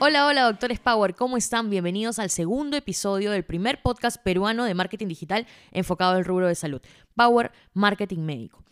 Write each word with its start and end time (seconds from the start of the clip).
Hola, 0.00 0.26
hola, 0.26 0.44
doctores 0.44 0.78
Power, 0.78 1.16
¿cómo 1.16 1.36
están? 1.36 1.70
Bienvenidos 1.70 2.20
al 2.20 2.30
segundo 2.30 2.76
episodio 2.76 3.32
del 3.32 3.44
primer 3.44 3.82
podcast 3.82 4.22
peruano 4.22 4.64
de 4.64 4.72
marketing 4.72 5.08
digital 5.08 5.44
enfocado 5.72 6.14
al 6.14 6.24
rubro 6.24 6.46
de 6.46 6.54
salud, 6.54 6.80
Power 7.16 7.50
Marketing 7.74 8.20
Médico. 8.20 8.62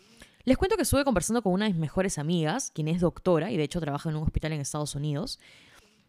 Les 0.45 0.57
cuento 0.57 0.77
que 0.77 0.83
estuve 0.83 1.05
conversando 1.05 1.43
con 1.43 1.53
una 1.53 1.65
de 1.65 1.73
mis 1.73 1.81
mejores 1.81 2.19
amigas, 2.19 2.71
quien 2.73 2.87
es 2.87 3.01
doctora 3.01 3.51
y 3.51 3.57
de 3.57 3.65
hecho 3.65 3.81
trabaja 3.81 4.09
en 4.09 4.15
un 4.15 4.23
hospital 4.23 4.53
en 4.53 4.61
Estados 4.61 4.95
Unidos, 4.95 5.41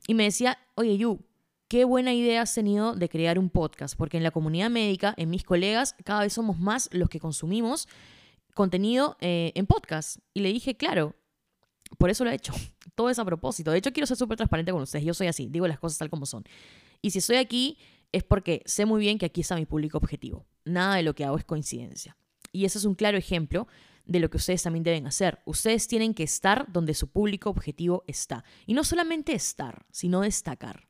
y 0.06 0.14
me 0.14 0.26
decía, 0.26 0.60
oye, 0.76 1.00
Yu, 1.00 1.20
qué 1.68 1.84
buena 1.84 2.14
idea 2.14 2.44
has 2.44 2.54
tenido 2.54 2.94
de 2.94 3.10
crear 3.10 3.40
un 3.40 3.50
podcast, 3.50 3.98
porque 3.98 4.18
en 4.18 4.24
la 4.24 4.30
comunidad 4.30 4.70
médica, 4.70 5.16
en 5.18 5.32
mis 5.32 5.44
colegas, 5.44 5.96
cada 6.04 6.22
vez 6.22 6.34
somos 6.34 6.60
más 6.60 6.90
los 6.92 7.10
que 7.10 7.20
consumimos 7.20 7.88
contenido 8.54 9.18
eh, 9.20 9.52
en 9.56 9.66
podcast. 9.66 10.20
Y 10.36 10.42
le 10.42 10.54
dije, 10.54 10.78
claro, 10.78 11.16
por 11.98 12.10
eso 12.10 12.24
lo 12.24 12.32
he 12.32 12.36
hecho. 12.36 12.54
Todo 12.96 13.10
es 13.10 13.20
a 13.20 13.26
propósito. 13.26 13.72
De 13.72 13.78
hecho, 13.78 13.94
quiero 13.94 14.08
ser 14.08 14.18
súper 14.18 14.38
transparente 14.38 14.72
con 14.72 14.82
ustedes. 14.82 15.06
Yo 15.06 15.14
soy 15.14 15.28
así, 15.28 15.48
digo 15.50 15.68
las 15.68 15.80
cosas 15.80 15.98
tal 15.98 16.10
como 16.10 16.26
son. 16.26 16.44
Y 17.02 17.12
si 17.12 17.20
estoy 17.20 17.38
aquí 17.38 17.78
es 18.12 18.24
porque 18.24 18.62
sé 18.66 18.86
muy 18.86 19.02
bien 19.02 19.18
que 19.18 19.26
aquí 19.26 19.42
está 19.42 19.56
mi 19.56 19.66
público 19.66 19.98
objetivo. 19.98 20.46
Nada 20.66 20.96
de 20.96 21.04
lo 21.04 21.14
que 21.14 21.26
hago 21.26 21.38
es 21.38 21.44
coincidencia. 21.44 22.18
Y 22.52 22.66
ese 22.66 22.78
es 22.78 22.86
un 22.86 22.96
claro 22.96 23.18
ejemplo 23.18 23.68
de 24.06 24.20
lo 24.20 24.30
que 24.30 24.38
ustedes 24.38 24.64
también 24.64 24.84
deben 24.84 25.06
hacer. 25.08 25.40
Ustedes 25.46 25.88
tienen 25.88 26.14
que 26.14 26.24
estar 26.24 26.72
donde 26.72 26.94
su 26.94 27.10
público 27.10 27.50
objetivo 27.50 28.04
está. 28.08 28.44
Y 28.66 28.74
no 28.74 28.84
solamente 28.84 29.34
estar, 29.34 29.86
sino 29.92 30.22
destacar. 30.22 30.88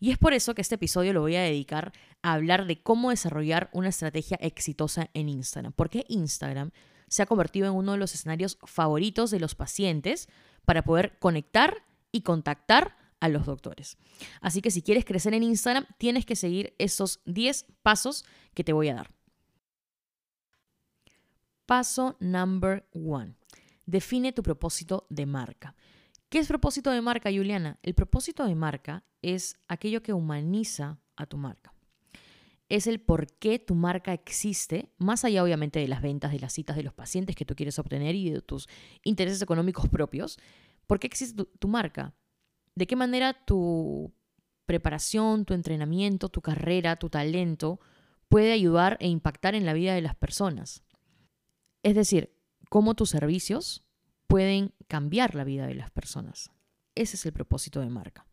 Y 0.00 0.10
es 0.10 0.18
por 0.18 0.32
eso 0.32 0.54
que 0.54 0.62
este 0.62 0.74
episodio 0.74 1.12
lo 1.12 1.20
voy 1.20 1.36
a 1.36 1.42
dedicar 1.42 1.92
a 2.22 2.32
hablar 2.32 2.66
de 2.66 2.82
cómo 2.82 3.10
desarrollar 3.10 3.70
una 3.72 3.88
estrategia 3.88 4.38
exitosa 4.40 5.10
en 5.14 5.28
Instagram. 5.28 5.72
Porque 5.72 6.04
Instagram 6.08 6.72
se 7.14 7.22
ha 7.22 7.26
convertido 7.26 7.68
en 7.68 7.74
uno 7.74 7.92
de 7.92 7.98
los 7.98 8.12
escenarios 8.12 8.58
favoritos 8.64 9.30
de 9.30 9.38
los 9.38 9.54
pacientes 9.54 10.28
para 10.64 10.82
poder 10.82 11.16
conectar 11.20 11.84
y 12.10 12.22
contactar 12.22 12.96
a 13.20 13.28
los 13.28 13.46
doctores. 13.46 13.98
Así 14.40 14.60
que 14.60 14.72
si 14.72 14.82
quieres 14.82 15.04
crecer 15.04 15.32
en 15.32 15.44
Instagram, 15.44 15.86
tienes 15.96 16.26
que 16.26 16.34
seguir 16.34 16.74
esos 16.76 17.20
10 17.26 17.66
pasos 17.84 18.24
que 18.52 18.64
te 18.64 18.72
voy 18.72 18.88
a 18.88 18.94
dar. 18.94 19.14
Paso 21.66 22.16
number 22.18 22.84
one. 22.92 23.36
Define 23.86 24.32
tu 24.32 24.42
propósito 24.42 25.06
de 25.08 25.24
marca. 25.24 25.76
¿Qué 26.28 26.40
es 26.40 26.48
propósito 26.48 26.90
de 26.90 27.00
marca, 27.00 27.30
Juliana? 27.30 27.78
El 27.84 27.94
propósito 27.94 28.44
de 28.44 28.56
marca 28.56 29.04
es 29.22 29.56
aquello 29.68 30.02
que 30.02 30.12
humaniza 30.12 30.98
a 31.14 31.26
tu 31.26 31.36
marca 31.36 31.73
es 32.68 32.86
el 32.86 33.00
por 33.00 33.26
qué 33.26 33.58
tu 33.58 33.74
marca 33.74 34.12
existe, 34.12 34.90
más 34.98 35.24
allá 35.24 35.42
obviamente 35.42 35.78
de 35.78 35.88
las 35.88 36.02
ventas, 36.02 36.32
de 36.32 36.40
las 36.40 36.52
citas 36.52 36.76
de 36.76 36.82
los 36.82 36.94
pacientes 36.94 37.36
que 37.36 37.44
tú 37.44 37.54
quieres 37.54 37.78
obtener 37.78 38.14
y 38.14 38.30
de 38.30 38.40
tus 38.40 38.68
intereses 39.02 39.42
económicos 39.42 39.88
propios. 39.88 40.38
¿Por 40.86 40.98
qué 40.98 41.06
existe 41.06 41.44
tu, 41.44 41.68
marca? 41.68 42.14
¿De 42.74 42.86
qué 42.86 42.96
manera 42.96 43.44
tu 43.44 44.14
preparación, 44.66 45.44
tu 45.44 45.54
entrenamiento, 45.54 46.28
tu 46.28 46.40
carrera, 46.40 46.96
tu 46.96 47.10
talento 47.10 47.80
puede 48.28 48.52
ayudar 48.52 48.96
e 49.00 49.08
impactar 49.08 49.54
en 49.54 49.66
la 49.66 49.74
vida 49.74 49.94
de 49.94 50.02
las 50.02 50.14
personas? 50.14 50.82
Es 51.82 51.94
decir, 51.94 52.34
cómo 52.70 52.94
tus 52.94 53.10
servicios 53.10 53.84
pueden 54.26 54.72
cambiar 54.88 55.34
la 55.34 55.44
vida 55.44 55.66
de 55.66 55.74
las 55.74 55.90
personas. 55.90 56.50
Ese 56.94 57.16
es 57.16 57.26
el 57.26 57.32
propósito 57.32 57.80
de 57.80 57.90
marca 57.90 58.26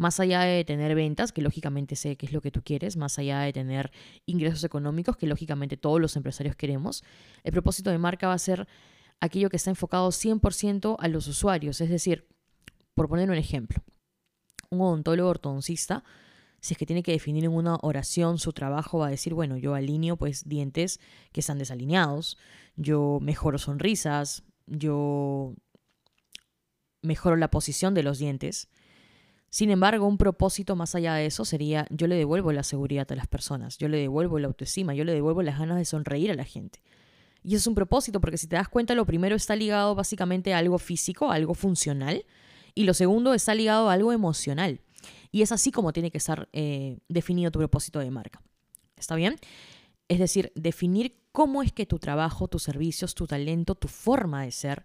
más 0.00 0.18
allá 0.18 0.40
de 0.40 0.64
tener 0.64 0.94
ventas, 0.94 1.30
que 1.30 1.42
lógicamente 1.42 1.94
sé 1.94 2.16
que 2.16 2.24
es 2.24 2.32
lo 2.32 2.40
que 2.40 2.50
tú 2.50 2.62
quieres, 2.62 2.96
más 2.96 3.18
allá 3.18 3.40
de 3.40 3.52
tener 3.52 3.92
ingresos 4.24 4.64
económicos, 4.64 5.18
que 5.18 5.26
lógicamente 5.26 5.76
todos 5.76 6.00
los 6.00 6.16
empresarios 6.16 6.56
queremos, 6.56 7.04
el 7.44 7.52
propósito 7.52 7.90
de 7.90 7.98
marca 7.98 8.26
va 8.28 8.32
a 8.32 8.38
ser 8.38 8.66
aquello 9.20 9.50
que 9.50 9.58
está 9.58 9.68
enfocado 9.68 10.08
100% 10.08 10.96
a 10.98 11.08
los 11.08 11.28
usuarios. 11.28 11.82
Es 11.82 11.90
decir, 11.90 12.26
por 12.94 13.10
poner 13.10 13.28
un 13.28 13.36
ejemplo, 13.36 13.82
un 14.70 14.80
odontólogo 14.80 15.28
ortodoncista, 15.28 16.02
si 16.62 16.72
es 16.72 16.78
que 16.78 16.86
tiene 16.86 17.02
que 17.02 17.12
definir 17.12 17.44
en 17.44 17.52
una 17.52 17.76
oración 17.82 18.38
su 18.38 18.54
trabajo, 18.54 19.00
va 19.00 19.08
a 19.08 19.10
decir, 19.10 19.34
bueno, 19.34 19.58
yo 19.58 19.74
alineo 19.74 20.16
pues 20.16 20.48
dientes 20.48 20.98
que 21.32 21.40
están 21.40 21.58
desalineados, 21.58 22.38
yo 22.74 23.18
mejoro 23.20 23.58
sonrisas, 23.58 24.44
yo 24.66 25.54
mejoro 27.02 27.36
la 27.36 27.50
posición 27.50 27.92
de 27.92 28.02
los 28.02 28.18
dientes, 28.18 28.70
sin 29.50 29.70
embargo, 29.70 30.06
un 30.06 30.16
propósito 30.16 30.76
más 30.76 30.94
allá 30.94 31.14
de 31.14 31.26
eso 31.26 31.44
sería 31.44 31.84
yo 31.90 32.06
le 32.06 32.14
devuelvo 32.14 32.52
la 32.52 32.62
seguridad 32.62 33.10
a 33.10 33.16
las 33.16 33.26
personas, 33.26 33.78
yo 33.78 33.88
le 33.88 33.98
devuelvo 33.98 34.38
la 34.38 34.46
autoestima, 34.46 34.94
yo 34.94 35.04
le 35.04 35.12
devuelvo 35.12 35.42
las 35.42 35.58
ganas 35.58 35.76
de 35.76 35.84
sonreír 35.84 36.30
a 36.30 36.34
la 36.34 36.44
gente. 36.44 36.80
Y 37.42 37.48
eso 37.48 37.62
es 37.62 37.66
un 37.66 37.74
propósito 37.74 38.20
porque 38.20 38.38
si 38.38 38.46
te 38.46 38.54
das 38.54 38.68
cuenta, 38.68 38.94
lo 38.94 39.04
primero 39.04 39.34
está 39.34 39.56
ligado 39.56 39.96
básicamente 39.96 40.54
a 40.54 40.58
algo 40.58 40.78
físico, 40.78 41.32
a 41.32 41.34
algo 41.34 41.54
funcional, 41.54 42.24
y 42.76 42.84
lo 42.84 42.94
segundo 42.94 43.34
está 43.34 43.54
ligado 43.56 43.90
a 43.90 43.94
algo 43.94 44.12
emocional. 44.12 44.80
Y 45.32 45.42
es 45.42 45.50
así 45.50 45.72
como 45.72 45.92
tiene 45.92 46.12
que 46.12 46.18
estar 46.18 46.48
eh, 46.52 46.98
definido 47.08 47.50
tu 47.50 47.58
propósito 47.58 47.98
de 47.98 48.10
marca. 48.10 48.40
¿Está 48.96 49.16
bien? 49.16 49.36
Es 50.08 50.20
decir, 50.20 50.52
definir 50.54 51.16
cómo 51.32 51.62
es 51.62 51.72
que 51.72 51.86
tu 51.86 51.98
trabajo, 51.98 52.46
tus 52.46 52.62
servicios, 52.62 53.16
tu 53.16 53.26
talento, 53.26 53.74
tu 53.74 53.88
forma 53.88 54.44
de 54.44 54.52
ser 54.52 54.84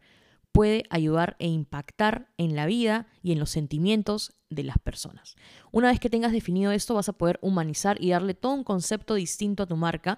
puede 0.55 0.85
ayudar 0.89 1.35
e 1.39 1.49
impactar 1.49 2.29
en 2.37 2.55
la 2.55 2.65
vida 2.65 3.07
y 3.21 3.33
en 3.33 3.39
los 3.39 3.49
sentimientos 3.49 4.37
de 4.49 4.63
las 4.63 4.77
personas. 4.77 5.35
Una 5.73 5.89
vez 5.89 5.99
que 5.99 6.09
tengas 6.09 6.31
definido 6.31 6.71
esto, 6.71 6.95
vas 6.95 7.09
a 7.09 7.17
poder 7.17 7.39
humanizar 7.41 8.01
y 8.01 8.11
darle 8.11 8.35
todo 8.35 8.53
un 8.53 8.63
concepto 8.63 9.15
distinto 9.15 9.63
a 9.63 9.65
tu 9.65 9.75
marca, 9.75 10.17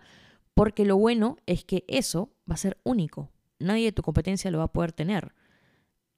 porque 0.54 0.86
lo 0.86 0.96
bueno 0.96 1.38
es 1.48 1.66
que 1.66 1.86
eso 1.88 2.36
va 2.48 2.54
a 2.54 2.58
ser 2.58 2.78
único. 2.84 3.32
Nadie 3.58 3.86
de 3.86 3.92
tu 3.94 4.04
competencia 4.04 4.52
lo 4.52 4.60
va 4.60 4.66
a 4.66 4.72
poder 4.72 4.92
tener. 4.92 5.34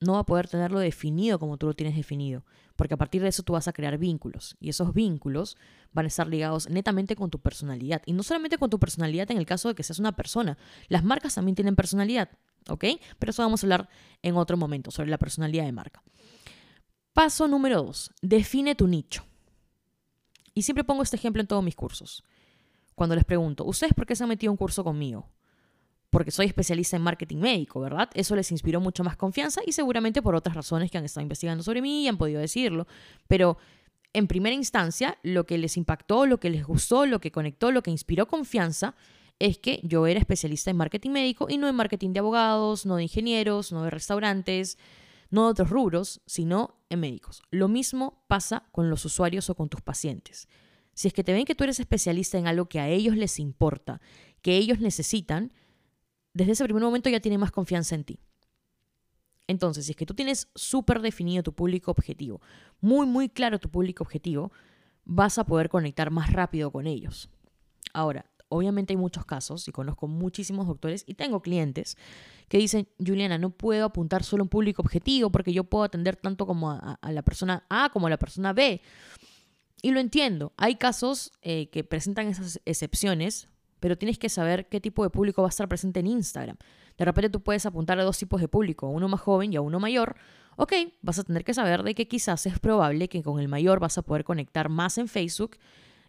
No 0.01 0.13
va 0.13 0.19
a 0.19 0.25
poder 0.25 0.49
tenerlo 0.49 0.79
definido 0.79 1.39
como 1.39 1.55
tú 1.55 1.67
lo 1.67 1.73
tienes 1.73 1.95
definido, 1.95 2.43
porque 2.75 2.95
a 2.95 2.97
partir 2.97 3.21
de 3.21 3.29
eso 3.29 3.43
tú 3.43 3.53
vas 3.53 3.69
a 3.69 3.73
crear 3.73 3.97
vínculos 3.97 4.57
y 4.59 4.67
esos 4.67 4.93
vínculos 4.93 5.55
van 5.93 6.03
a 6.03 6.07
estar 6.09 6.27
ligados 6.27 6.69
netamente 6.69 7.15
con 7.15 7.29
tu 7.29 7.39
personalidad. 7.39 8.01
Y 8.05 8.11
no 8.11 8.23
solamente 8.23 8.57
con 8.57 8.69
tu 8.69 8.79
personalidad 8.79 9.31
en 9.31 9.37
el 9.37 9.45
caso 9.45 9.69
de 9.69 9.75
que 9.75 9.83
seas 9.83 9.99
una 9.99 10.17
persona, 10.17 10.57
las 10.89 11.05
marcas 11.05 11.35
también 11.35 11.55
tienen 11.55 11.77
personalidad. 11.77 12.31
¿Ok? 12.69 12.85
Pero 13.17 13.29
eso 13.31 13.43
vamos 13.43 13.63
a 13.63 13.65
hablar 13.65 13.89
en 14.21 14.35
otro 14.35 14.57
momento, 14.57 14.91
sobre 14.91 15.09
la 15.09 15.17
personalidad 15.17 15.65
de 15.65 15.71
marca. 15.71 16.03
Paso 17.13 17.47
número 17.47 17.83
dos, 17.83 18.11
define 18.21 18.75
tu 18.75 18.87
nicho. 18.87 19.25
Y 20.53 20.63
siempre 20.63 20.83
pongo 20.83 21.03
este 21.03 21.15
ejemplo 21.15 21.41
en 21.41 21.47
todos 21.47 21.63
mis 21.63 21.75
cursos. 21.75 22.23
Cuando 22.95 23.15
les 23.15 23.25
pregunto, 23.25 23.65
¿ustedes 23.65 23.93
por 23.93 24.05
qué 24.05 24.15
se 24.15 24.23
han 24.23 24.29
metido 24.29 24.51
un 24.51 24.57
curso 24.57 24.83
conmigo? 24.83 25.29
Porque 26.09 26.31
soy 26.31 26.47
especialista 26.47 26.97
en 26.97 27.03
marketing 27.03 27.37
médico, 27.37 27.79
¿verdad? 27.79 28.09
Eso 28.13 28.35
les 28.35 28.51
inspiró 28.51 28.81
mucho 28.81 29.03
más 29.03 29.15
confianza 29.15 29.61
y 29.65 29.71
seguramente 29.71 30.21
por 30.21 30.35
otras 30.35 30.55
razones 30.55 30.91
que 30.91 30.97
han 30.97 31.05
estado 31.05 31.21
investigando 31.21 31.63
sobre 31.63 31.81
mí 31.81 32.03
y 32.03 32.07
han 32.07 32.17
podido 32.17 32.41
decirlo. 32.41 32.87
Pero 33.27 33.57
en 34.11 34.27
primera 34.27 34.55
instancia, 34.55 35.17
lo 35.23 35.45
que 35.45 35.57
les 35.57 35.77
impactó, 35.77 36.25
lo 36.25 36.39
que 36.39 36.49
les 36.49 36.65
gustó, 36.65 37.05
lo 37.05 37.19
que 37.19 37.31
conectó, 37.31 37.71
lo 37.71 37.83
que 37.83 37.91
inspiró 37.91 38.27
confianza 38.27 38.95
es 39.39 39.57
que 39.57 39.79
yo 39.83 40.05
era 40.05 40.19
especialista 40.19 40.69
en 40.69 40.77
marketing 40.77 41.11
médico 41.11 41.47
y 41.49 41.57
no 41.57 41.67
en 41.67 41.75
marketing 41.75 42.11
de 42.11 42.19
abogados, 42.19 42.85
no 42.85 42.97
de 42.97 43.03
ingenieros, 43.03 43.71
no 43.71 43.83
de 43.83 43.89
restaurantes, 43.89 44.77
no 45.29 45.45
de 45.45 45.51
otros 45.51 45.69
rubros, 45.69 46.21
sino 46.25 46.75
en 46.89 46.99
médicos. 46.99 47.41
Lo 47.49 47.67
mismo 47.67 48.23
pasa 48.27 48.67
con 48.71 48.89
los 48.89 49.05
usuarios 49.05 49.49
o 49.49 49.55
con 49.55 49.69
tus 49.69 49.81
pacientes. 49.81 50.47
Si 50.93 51.07
es 51.07 51.13
que 51.13 51.23
te 51.23 51.31
ven 51.31 51.45
que 51.45 51.55
tú 51.55 51.63
eres 51.63 51.79
especialista 51.79 52.37
en 52.37 52.47
algo 52.47 52.67
que 52.67 52.79
a 52.79 52.89
ellos 52.89 53.15
les 53.15 53.39
importa, 53.39 54.01
que 54.41 54.57
ellos 54.57 54.79
necesitan, 54.79 55.53
desde 56.33 56.51
ese 56.51 56.65
primer 56.65 56.83
momento 56.83 57.09
ya 57.09 57.21
tienen 57.21 57.39
más 57.39 57.51
confianza 57.51 57.95
en 57.95 58.03
ti. 58.03 58.19
Entonces, 59.47 59.85
si 59.85 59.91
es 59.91 59.97
que 59.97 60.05
tú 60.05 60.13
tienes 60.13 60.49
súper 60.53 61.01
definido 61.01 61.41
tu 61.41 61.53
público 61.53 61.89
objetivo, 61.91 62.41
muy, 62.81 63.07
muy 63.07 63.29
claro 63.29 63.59
tu 63.59 63.69
público 63.69 64.03
objetivo, 64.03 64.51
vas 65.05 65.39
a 65.39 65.45
poder 65.45 65.69
conectar 65.69 66.11
más 66.11 66.31
rápido 66.31 66.71
con 66.71 66.85
ellos. 66.85 67.29
Ahora, 67.93 68.29
obviamente 68.49 68.93
hay 68.93 68.97
muchos 68.97 69.25
casos 69.25 69.67
y 69.67 69.71
conozco 69.71 70.07
muchísimos 70.07 70.67
doctores 70.67 71.03
y 71.07 71.13
tengo 71.13 71.41
clientes 71.41 71.97
que 72.47 72.57
dicen, 72.57 72.87
Juliana, 72.97 73.37
no 73.37 73.51
puedo 73.51 73.85
apuntar 73.85 74.23
solo 74.23 74.41
a 74.41 74.45
un 74.45 74.49
público 74.49 74.81
objetivo 74.81 75.29
porque 75.29 75.53
yo 75.53 75.63
puedo 75.63 75.83
atender 75.83 76.15
tanto 76.15 76.45
como 76.45 76.71
a, 76.71 76.99
la 77.09 77.21
persona 77.21 77.63
A 77.69 77.89
como 77.91 78.07
a 78.07 78.09
la 78.09 78.17
persona 78.17 78.53
B. 78.53 78.81
Y 79.81 79.91
lo 79.91 79.99
entiendo, 79.99 80.51
hay 80.57 80.75
casos 80.75 81.31
eh, 81.41 81.69
que 81.69 81.83
presentan 81.83 82.27
esas 82.27 82.59
excepciones, 82.65 83.47
pero 83.79 83.97
tienes 83.97 84.19
que 84.19 84.27
saber 84.27 84.67
qué 84.67 84.81
tipo 84.81 85.03
de 85.03 85.09
público 85.09 85.41
va 85.41 85.47
a 85.47 85.49
estar 85.49 85.69
presente 85.69 86.01
en 86.01 86.07
Instagram. 86.07 86.57
De 86.97 87.05
repente 87.05 87.29
tú 87.29 87.41
puedes 87.41 87.65
apuntar 87.65 87.97
a 87.97 88.03
dos 88.03 88.17
tipos 88.17 88.41
de 88.41 88.49
público, 88.49 88.89
uno 88.89 89.07
más 89.07 89.21
joven 89.21 89.53
y 89.53 89.55
a 89.55 89.61
uno 89.61 89.79
mayor. 89.79 90.17
Ok, 90.57 90.73
vas 91.01 91.17
a 91.17 91.23
tener 91.23 91.45
que 91.45 91.53
saber 91.53 91.83
de 91.83 91.95
que 91.95 92.09
quizás 92.09 92.45
es 92.45 92.59
probable 92.59 93.07
que 93.07 93.23
con 93.23 93.39
el 93.39 93.47
mayor 93.47 93.79
vas 93.79 93.97
a 93.97 94.01
poder 94.01 94.25
conectar 94.25 94.67
más 94.67 94.97
en 94.97 95.07
Facebook 95.07 95.57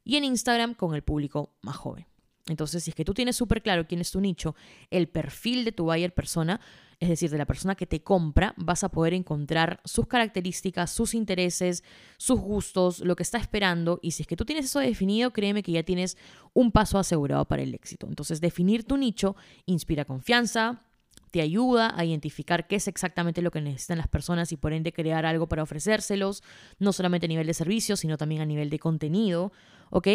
y 0.02 0.16
en 0.16 0.24
Instagram 0.24 0.74
con 0.74 0.96
el 0.96 1.02
público 1.02 1.52
más 1.62 1.76
joven. 1.76 2.09
Entonces, 2.50 2.84
si 2.84 2.90
es 2.90 2.94
que 2.94 3.04
tú 3.04 3.14
tienes 3.14 3.36
súper 3.36 3.62
claro 3.62 3.86
quién 3.86 4.00
es 4.00 4.10
tu 4.10 4.20
nicho, 4.20 4.54
el 4.90 5.08
perfil 5.08 5.64
de 5.64 5.72
tu 5.72 5.84
buyer 5.84 6.12
persona, 6.12 6.60
es 7.00 7.08
decir, 7.08 7.30
de 7.30 7.38
la 7.38 7.46
persona 7.46 7.74
que 7.74 7.86
te 7.86 8.02
compra, 8.02 8.54
vas 8.58 8.84
a 8.84 8.90
poder 8.90 9.14
encontrar 9.14 9.80
sus 9.86 10.06
características, 10.06 10.90
sus 10.90 11.14
intereses, 11.14 11.82
sus 12.18 12.38
gustos, 12.38 13.00
lo 13.00 13.16
que 13.16 13.22
está 13.22 13.38
esperando. 13.38 13.98
Y 14.02 14.10
si 14.10 14.22
es 14.22 14.26
que 14.26 14.36
tú 14.36 14.44
tienes 14.44 14.66
eso 14.66 14.80
definido, 14.80 15.32
créeme 15.32 15.62
que 15.62 15.72
ya 15.72 15.82
tienes 15.82 16.18
un 16.52 16.72
paso 16.72 16.98
asegurado 16.98 17.46
para 17.46 17.62
el 17.62 17.74
éxito. 17.74 18.06
Entonces, 18.06 18.42
definir 18.42 18.84
tu 18.84 18.98
nicho 18.98 19.34
inspira 19.64 20.04
confianza, 20.04 20.82
te 21.30 21.40
ayuda 21.40 21.94
a 21.96 22.04
identificar 22.04 22.66
qué 22.66 22.76
es 22.76 22.88
exactamente 22.88 23.40
lo 23.40 23.50
que 23.50 23.60
necesitan 23.60 23.98
las 23.98 24.08
personas 24.08 24.52
y 24.52 24.56
por 24.56 24.72
ende 24.72 24.92
crear 24.92 25.24
algo 25.24 25.48
para 25.48 25.62
ofrecérselos, 25.62 26.42
no 26.78 26.92
solamente 26.92 27.26
a 27.26 27.28
nivel 27.28 27.46
de 27.46 27.54
servicio, 27.54 27.96
sino 27.96 28.16
también 28.16 28.42
a 28.42 28.46
nivel 28.46 28.68
de 28.68 28.78
contenido, 28.78 29.52
¿ok? 29.90 30.08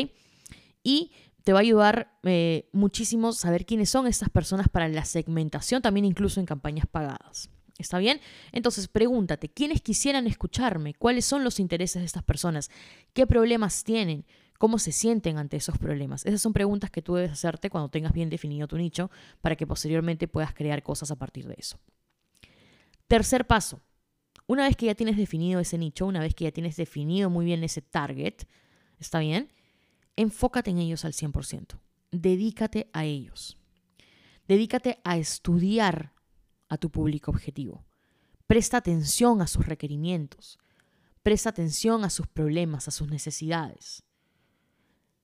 Y 0.84 1.12
te 1.46 1.54
va 1.54 1.60
a 1.60 1.62
ayudar 1.62 2.12
eh, 2.24 2.68
muchísimo 2.74 3.32
saber 3.32 3.68
quiénes 3.68 3.92
son 3.92 4.08
estas 4.08 4.30
personas 4.30 4.68
para 4.68 4.88
la 4.90 5.06
segmentación, 5.06 5.84
también 5.84 6.04
incluso 6.04 6.40
en 6.40 6.48
campañas 6.48 6.88
pagadas. 6.88 7.52
¿Está 7.78 8.00
bien? 8.00 8.20
Entonces 8.52 8.88
pregúntate, 8.88 9.50
¿quiénes 9.50 9.82
quisieran 9.82 10.26
escucharme? 10.26 10.96
¿Cuáles 10.96 11.24
son 11.24 11.44
los 11.44 11.60
intereses 11.60 12.02
de 12.02 12.08
estas 12.08 12.24
personas? 12.24 12.72
¿Qué 13.14 13.28
problemas 13.28 13.84
tienen? 13.84 14.26
¿Cómo 14.58 14.80
se 14.80 14.92
sienten 14.92 15.38
ante 15.38 15.58
esos 15.58 15.78
problemas? 15.78 16.26
Esas 16.26 16.42
son 16.42 16.52
preguntas 16.52 16.90
que 16.90 17.04
tú 17.04 17.14
debes 17.14 17.32
hacerte 17.32 17.70
cuando 17.70 17.90
tengas 17.90 18.14
bien 18.14 18.32
definido 18.32 18.68
tu 18.68 18.78
nicho 18.78 19.12
para 19.42 19.56
que 19.56 19.68
posteriormente 19.68 20.28
puedas 20.28 20.52
crear 20.52 20.82
cosas 20.82 21.12
a 21.12 21.16
partir 21.16 21.48
de 21.48 21.58
eso. 21.60 21.78
Tercer 23.06 23.46
paso. 23.46 23.82
Una 24.48 24.64
vez 24.64 24.76
que 24.76 24.88
ya 24.88 24.96
tienes 24.96 25.16
definido 25.16 25.60
ese 25.60 25.78
nicho, 25.78 26.08
una 26.08 26.22
vez 26.22 26.34
que 26.34 26.46
ya 26.46 26.52
tienes 26.52 26.76
definido 26.76 27.30
muy 27.30 27.46
bien 27.46 27.64
ese 27.64 27.84
target, 27.84 28.48
¿está 29.00 29.20
bien? 29.20 29.52
Enfócate 30.16 30.72
en 30.72 30.78
ellos 30.78 31.06
al 31.06 31.14
100%. 31.14 31.80
Dedícate 32.12 32.90
a 32.94 33.06
ellos. 33.06 33.58
Dedícate 34.48 35.00
a 35.04 35.18
estudiar 35.18 36.14
a 36.70 36.78
tu 36.78 36.90
público 36.90 37.32
objetivo. 37.32 37.86
Presta 38.48 38.78
atención 38.78 39.42
a 39.42 39.48
sus 39.48 39.66
requerimientos. 39.66 40.60
Presta 41.24 41.50
atención 41.50 42.06
a 42.06 42.10
sus 42.10 42.28
problemas, 42.28 42.88
a 42.88 42.92
sus 42.92 43.10
necesidades. 43.10 44.04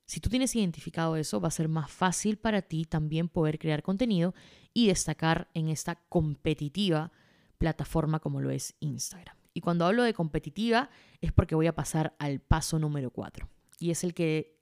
Si 0.05 0.19
tú 0.19 0.29
tienes 0.29 0.55
identificado 0.55 1.15
eso, 1.15 1.39
va 1.39 1.47
a 1.47 1.51
ser 1.51 1.69
más 1.69 1.89
fácil 1.89 2.37
para 2.37 2.61
ti 2.61 2.85
también 2.85 3.29
poder 3.29 3.59
crear 3.59 3.83
contenido 3.83 4.33
y 4.73 4.87
destacar 4.87 5.49
en 5.53 5.69
esta 5.69 5.95
competitiva 6.09 7.11
plataforma 7.57 8.19
como 8.19 8.41
lo 8.41 8.49
es 8.49 8.73
Instagram. 8.79 9.37
Y 9.53 9.61
cuando 9.61 9.85
hablo 9.85 10.03
de 10.03 10.13
competitiva 10.13 10.89
es 11.21 11.31
porque 11.31 11.55
voy 11.55 11.67
a 11.67 11.75
pasar 11.75 12.15
al 12.19 12.39
paso 12.39 12.79
número 12.79 13.11
4. 13.11 13.47
Y 13.79 13.91
es 13.91 14.03
el 14.03 14.13
que 14.13 14.60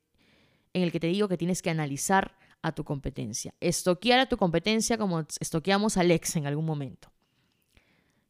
en 0.74 0.84
el 0.84 0.92
que 0.92 1.00
te 1.00 1.08
digo 1.08 1.28
que 1.28 1.38
tienes 1.38 1.62
que 1.62 1.70
analizar 1.70 2.38
a 2.62 2.74
tu 2.74 2.84
competencia. 2.84 3.54
Estoquear 3.60 4.20
a 4.20 4.26
tu 4.28 4.38
competencia 4.38 4.98
como 4.98 5.26
estoqueamos 5.40 5.98
a 5.98 6.02
Alex 6.02 6.36
en 6.36 6.48
algún 6.48 6.66
momento. 6.66 7.12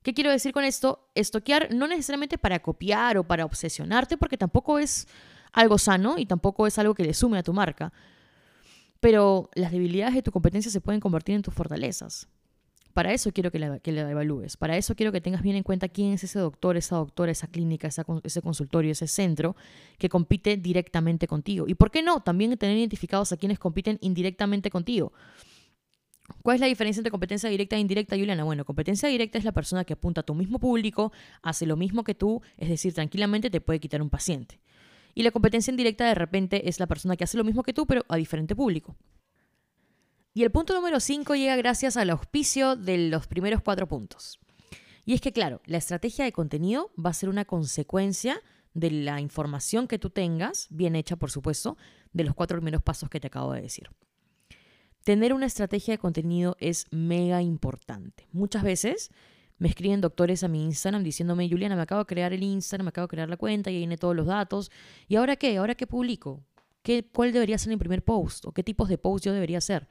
¿Qué 0.04 0.14
quiero 0.14 0.32
decir 0.32 0.54
con 0.54 0.64
esto? 0.64 1.10
Estoquear 1.16 1.74
no 1.74 1.88
necesariamente 1.88 2.38
para 2.38 2.60
copiar 2.60 3.18
o 3.18 3.26
para 3.26 3.46
obsesionarte, 3.46 4.18
porque 4.18 4.38
tampoco 4.38 4.80
es 4.80 5.08
algo 5.52 5.78
sano 5.78 6.18
y 6.18 6.26
tampoco 6.26 6.68
es 6.68 6.78
algo 6.80 6.94
que 6.94 7.04
le 7.04 7.14
sume 7.14 7.38
a 7.38 7.44
tu 7.44 7.54
marca. 7.54 7.92
Pero 9.00 9.50
las 9.56 9.72
debilidades 9.72 10.16
de 10.16 10.22
tu 10.22 10.32
competencia 10.32 10.72
se 10.72 10.82
pueden 10.82 11.02
convertir 11.02 11.36
en 11.36 11.42
tus 11.42 11.54
fortalezas. 11.54 12.28
Para 12.94 13.14
eso 13.14 13.32
quiero 13.32 13.52
que 13.52 13.60
la, 13.60 13.80
que 13.80 13.92
evalúes. 13.92 14.58
Para 14.58 14.78
eso 14.78 14.96
quiero 14.96 15.12
que 15.12 15.22
tengas 15.22 15.42
bien 15.42 15.56
en 15.56 15.64
cuenta 15.64 15.88
quién 15.88 16.14
es 16.14 16.24
ese 16.24 16.40
doctor, 16.40 16.76
esa 16.78 16.96
doctora, 16.96 17.32
esa 17.32 17.48
clínica, 17.48 17.88
ese 17.88 18.42
consultorio, 18.42 18.92
ese 18.92 19.08
centro 19.08 19.56
que 19.98 20.10
compite 20.10 20.58
directamente 20.58 21.28
contigo. 21.28 21.66
Y 21.68 21.76
por 21.76 21.92
qué 21.92 22.02
no, 22.02 22.22
también 22.22 22.58
tener 22.58 22.78
identificados 22.78 23.32
a 23.32 23.38
quienes 23.38 23.60
compiten 23.60 23.98
indirectamente 24.02 24.70
contigo. 24.70 25.14
¿Cuál 26.44 26.56
es 26.56 26.62
la 26.62 26.68
diferencia 26.68 27.00
entre 27.00 27.12
competencia 27.12 27.50
directa 27.50 27.76
e 27.76 27.80
indirecta, 27.80 28.16
Juliana? 28.16 28.44
Bueno, 28.44 28.66
competencia 28.66 29.10
directa 29.10 29.38
es 29.38 29.44
la 29.44 29.52
persona 29.52 29.84
que 29.84 29.94
apunta 29.94 30.22
a 30.22 30.24
tu 30.24 30.36
mismo 30.36 30.60
público, 30.60 31.12
hace 31.42 31.66
lo 31.66 31.76
mismo 31.76 32.04
que 32.04 32.16
tú, 32.16 32.42
es 32.58 32.70
decir, 32.70 32.94
tranquilamente 32.94 33.50
te 33.50 33.62
puede 33.62 33.80
quitar 33.80 34.02
un 34.02 34.10
paciente. 34.10 34.60
Y 35.16 35.24
la 35.24 35.32
competencia 35.32 35.72
indirecta 35.72 36.08
de 36.08 36.16
repente 36.16 36.70
es 36.70 36.80
la 36.80 36.88
persona 36.88 37.18
que 37.18 37.24
hace 37.24 37.38
lo 37.38 37.44
mismo 37.44 37.64
que 37.64 37.74
tú, 37.74 37.86
pero 37.86 38.06
a 38.08 38.16
diferente 38.16 38.56
público. 38.56 38.96
Y 40.40 40.44
el 40.44 40.52
punto 40.52 40.74
número 40.74 41.02
5 41.02 41.36
llega 41.36 41.58
gracias 41.58 41.98
al 41.98 42.10
auspicio 42.12 42.78
de 42.78 43.10
los 43.10 43.28
primeros 43.28 43.62
cuatro 43.62 43.90
puntos. 43.90 44.40
Y 45.04 45.14
es 45.14 45.20
que, 45.20 45.34
claro, 45.34 45.60
la 45.66 45.78
estrategia 45.78 46.24
de 46.24 46.32
contenido 46.32 46.94
va 46.98 47.10
a 47.10 47.14
ser 47.14 47.28
una 47.28 47.44
consecuencia 47.44 48.42
de 48.74 48.90
la 48.90 49.20
información 49.20 49.86
que 49.86 50.00
tú 50.00 50.12
tengas, 50.12 50.68
bien 50.70 50.96
hecha, 50.96 51.18
por 51.18 51.30
supuesto, 51.30 51.76
de 52.14 52.24
los 52.24 52.36
cuatro 52.36 52.58
primeros 52.58 52.82
pasos 52.82 53.10
que 53.10 53.20
te 53.20 53.28
acabo 53.28 53.52
de 53.52 53.64
decir. 53.64 53.90
Tener 55.04 55.34
una 55.34 55.46
estrategia 55.46 55.96
de 55.96 55.98
contenido 55.98 56.56
es 56.62 56.86
mega 56.90 57.42
importante. 57.42 58.26
Muchas 58.32 58.64
veces 58.64 59.12
me 59.58 59.68
escriben 59.68 60.00
doctores 60.00 60.46
a 60.46 60.48
mi 60.48 60.64
Instagram 60.64 61.04
diciéndome, 61.04 61.50
Juliana, 61.50 61.76
me 61.76 61.82
acabo 61.82 62.04
de 62.04 62.08
crear 62.08 62.32
el 62.32 62.44
Instagram, 62.44 62.86
me 62.86 62.90
acabo 62.92 63.08
de 63.08 63.12
crear 63.12 63.28
la 63.28 63.36
cuenta, 63.36 63.72
y 63.72 63.78
viene 63.80 63.98
todos 63.98 64.16
los 64.16 64.28
datos. 64.28 64.72
¿Y 65.10 65.18
ahora 65.18 65.36
qué? 65.36 65.58
¿Ahora 65.58 65.76
qué 65.76 65.86
publico? 65.86 66.46
¿Qué, 66.82 67.06
¿Cuál 67.12 67.34
debería 67.34 67.58
ser 67.58 67.72
mi 67.72 67.76
primer 67.76 68.06
post? 68.06 68.46
¿O 68.46 68.54
qué 68.54 68.64
tipos 68.64 68.88
de 68.88 68.98
post 68.98 69.26
yo 69.26 69.34
debería 69.34 69.58
hacer? 69.58 69.90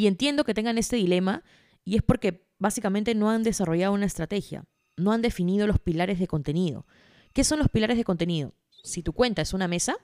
Y 0.00 0.06
entiendo 0.06 0.44
que 0.44 0.54
tengan 0.54 0.78
este 0.78 0.96
dilema 0.96 1.44
y 1.84 1.96
es 1.96 2.02
porque 2.02 2.46
básicamente 2.58 3.14
no 3.14 3.28
han 3.28 3.42
desarrollado 3.42 3.92
una 3.92 4.06
estrategia, 4.06 4.64
no 4.96 5.12
han 5.12 5.20
definido 5.20 5.66
los 5.66 5.78
pilares 5.78 6.18
de 6.18 6.26
contenido. 6.26 6.86
¿Qué 7.34 7.44
son 7.44 7.58
los 7.58 7.68
pilares 7.68 7.98
de 7.98 8.04
contenido? 8.04 8.54
Si 8.82 9.02
tu 9.02 9.12
cuenta 9.12 9.42
es 9.42 9.52
una 9.52 9.68
mesa, 9.68 9.98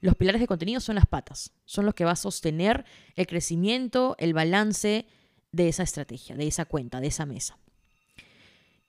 los 0.00 0.16
pilares 0.16 0.40
de 0.40 0.48
contenido 0.48 0.80
son 0.80 0.96
las 0.96 1.06
patas, 1.06 1.52
son 1.66 1.86
los 1.86 1.94
que 1.94 2.04
va 2.04 2.10
a 2.10 2.16
sostener 2.16 2.84
el 3.14 3.28
crecimiento, 3.28 4.16
el 4.18 4.34
balance 4.34 5.06
de 5.52 5.68
esa 5.68 5.84
estrategia, 5.84 6.34
de 6.34 6.48
esa 6.48 6.64
cuenta, 6.64 7.00
de 7.00 7.06
esa 7.06 7.26
mesa. 7.26 7.60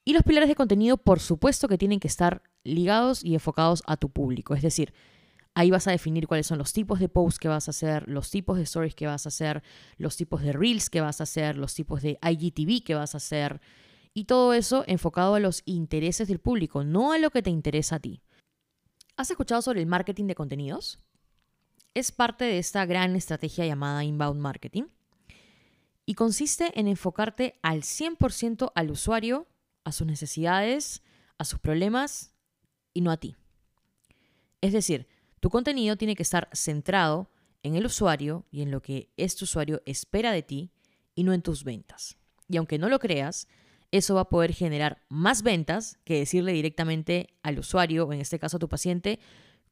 Y 0.03 0.13
los 0.13 0.23
pilares 0.23 0.49
de 0.49 0.55
contenido, 0.55 0.97
por 0.97 1.19
supuesto 1.19 1.67
que 1.67 1.77
tienen 1.77 1.99
que 1.99 2.07
estar 2.07 2.41
ligados 2.63 3.23
y 3.23 3.35
enfocados 3.35 3.83
a 3.85 3.97
tu 3.97 4.09
público, 4.09 4.55
es 4.55 4.63
decir, 4.63 4.95
Ahí 5.57 5.71
vas 5.71 5.87
a 5.87 5.91
definir 5.91 6.27
cuáles 6.27 6.45
son 6.45 6.59
los 6.59 6.71
tipos 6.71 6.99
de 6.99 7.09
posts 7.09 7.39
que 7.39 7.47
vas 7.47 7.67
a 7.67 7.71
hacer, 7.71 8.07
los 8.07 8.29
tipos 8.29 8.57
de 8.57 8.63
stories 8.63 8.93
que 8.93 9.07
vas 9.07 9.25
a 9.25 9.29
hacer, 9.29 9.63
los 9.97 10.15
tipos 10.15 10.43
de 10.43 10.53
reels 10.53 10.91
que 10.91 11.01
vas 11.01 11.19
a 11.19 11.23
hacer, 11.23 11.57
los 11.57 11.73
tipos 11.73 12.03
de 12.03 12.19
IGTV 12.21 12.83
que 12.83 12.93
vas 12.93 13.15
a 13.15 13.17
hacer. 13.17 13.59
Y 14.13 14.25
todo 14.25 14.53
eso 14.53 14.83
enfocado 14.85 15.33
a 15.33 15.39
los 15.39 15.63
intereses 15.65 16.27
del 16.27 16.37
público, 16.37 16.83
no 16.83 17.11
a 17.11 17.17
lo 17.17 17.31
que 17.31 17.41
te 17.41 17.49
interesa 17.49 17.95
a 17.95 17.99
ti. 17.99 18.21
¿Has 19.15 19.31
escuchado 19.31 19.63
sobre 19.63 19.81
el 19.81 19.87
marketing 19.87 20.25
de 20.25 20.35
contenidos? 20.35 20.99
Es 21.95 22.11
parte 22.11 22.45
de 22.45 22.59
esta 22.59 22.85
gran 22.85 23.15
estrategia 23.15 23.65
llamada 23.65 24.03
inbound 24.03 24.39
marketing 24.39 24.83
y 26.05 26.13
consiste 26.13 26.79
en 26.79 26.87
enfocarte 26.87 27.57
al 27.63 27.81
100% 27.81 28.73
al 28.75 28.91
usuario, 28.91 29.47
a 29.85 29.91
sus 29.91 30.05
necesidades, 30.05 31.01
a 31.39 31.45
sus 31.45 31.57
problemas 31.57 32.35
y 32.93 33.01
no 33.01 33.09
a 33.09 33.17
ti. 33.17 33.35
Es 34.61 34.71
decir, 34.71 35.07
tu 35.39 35.49
contenido 35.49 35.97
tiene 35.97 36.15
que 36.15 36.23
estar 36.23 36.49
centrado 36.53 37.29
en 37.63 37.75
el 37.75 37.85
usuario 37.85 38.45
y 38.51 38.61
en 38.61 38.71
lo 38.71 38.81
que 38.81 39.11
este 39.17 39.43
usuario 39.43 39.81
espera 39.85 40.31
de 40.31 40.43
ti 40.43 40.71
y 41.15 41.23
no 41.23 41.33
en 41.33 41.41
tus 41.41 41.63
ventas. 41.63 42.17
Y 42.47 42.57
aunque 42.57 42.79
no 42.79 42.89
lo 42.89 42.99
creas, 42.99 43.47
eso 43.91 44.15
va 44.15 44.21
a 44.21 44.29
poder 44.29 44.53
generar 44.53 45.03
más 45.09 45.43
ventas 45.43 45.99
que 46.03 46.19
decirle 46.19 46.51
directamente 46.53 47.29
al 47.43 47.59
usuario, 47.59 48.05
o 48.05 48.13
en 48.13 48.21
este 48.21 48.39
caso 48.39 48.57
a 48.57 48.59
tu 48.59 48.69
paciente, 48.69 49.19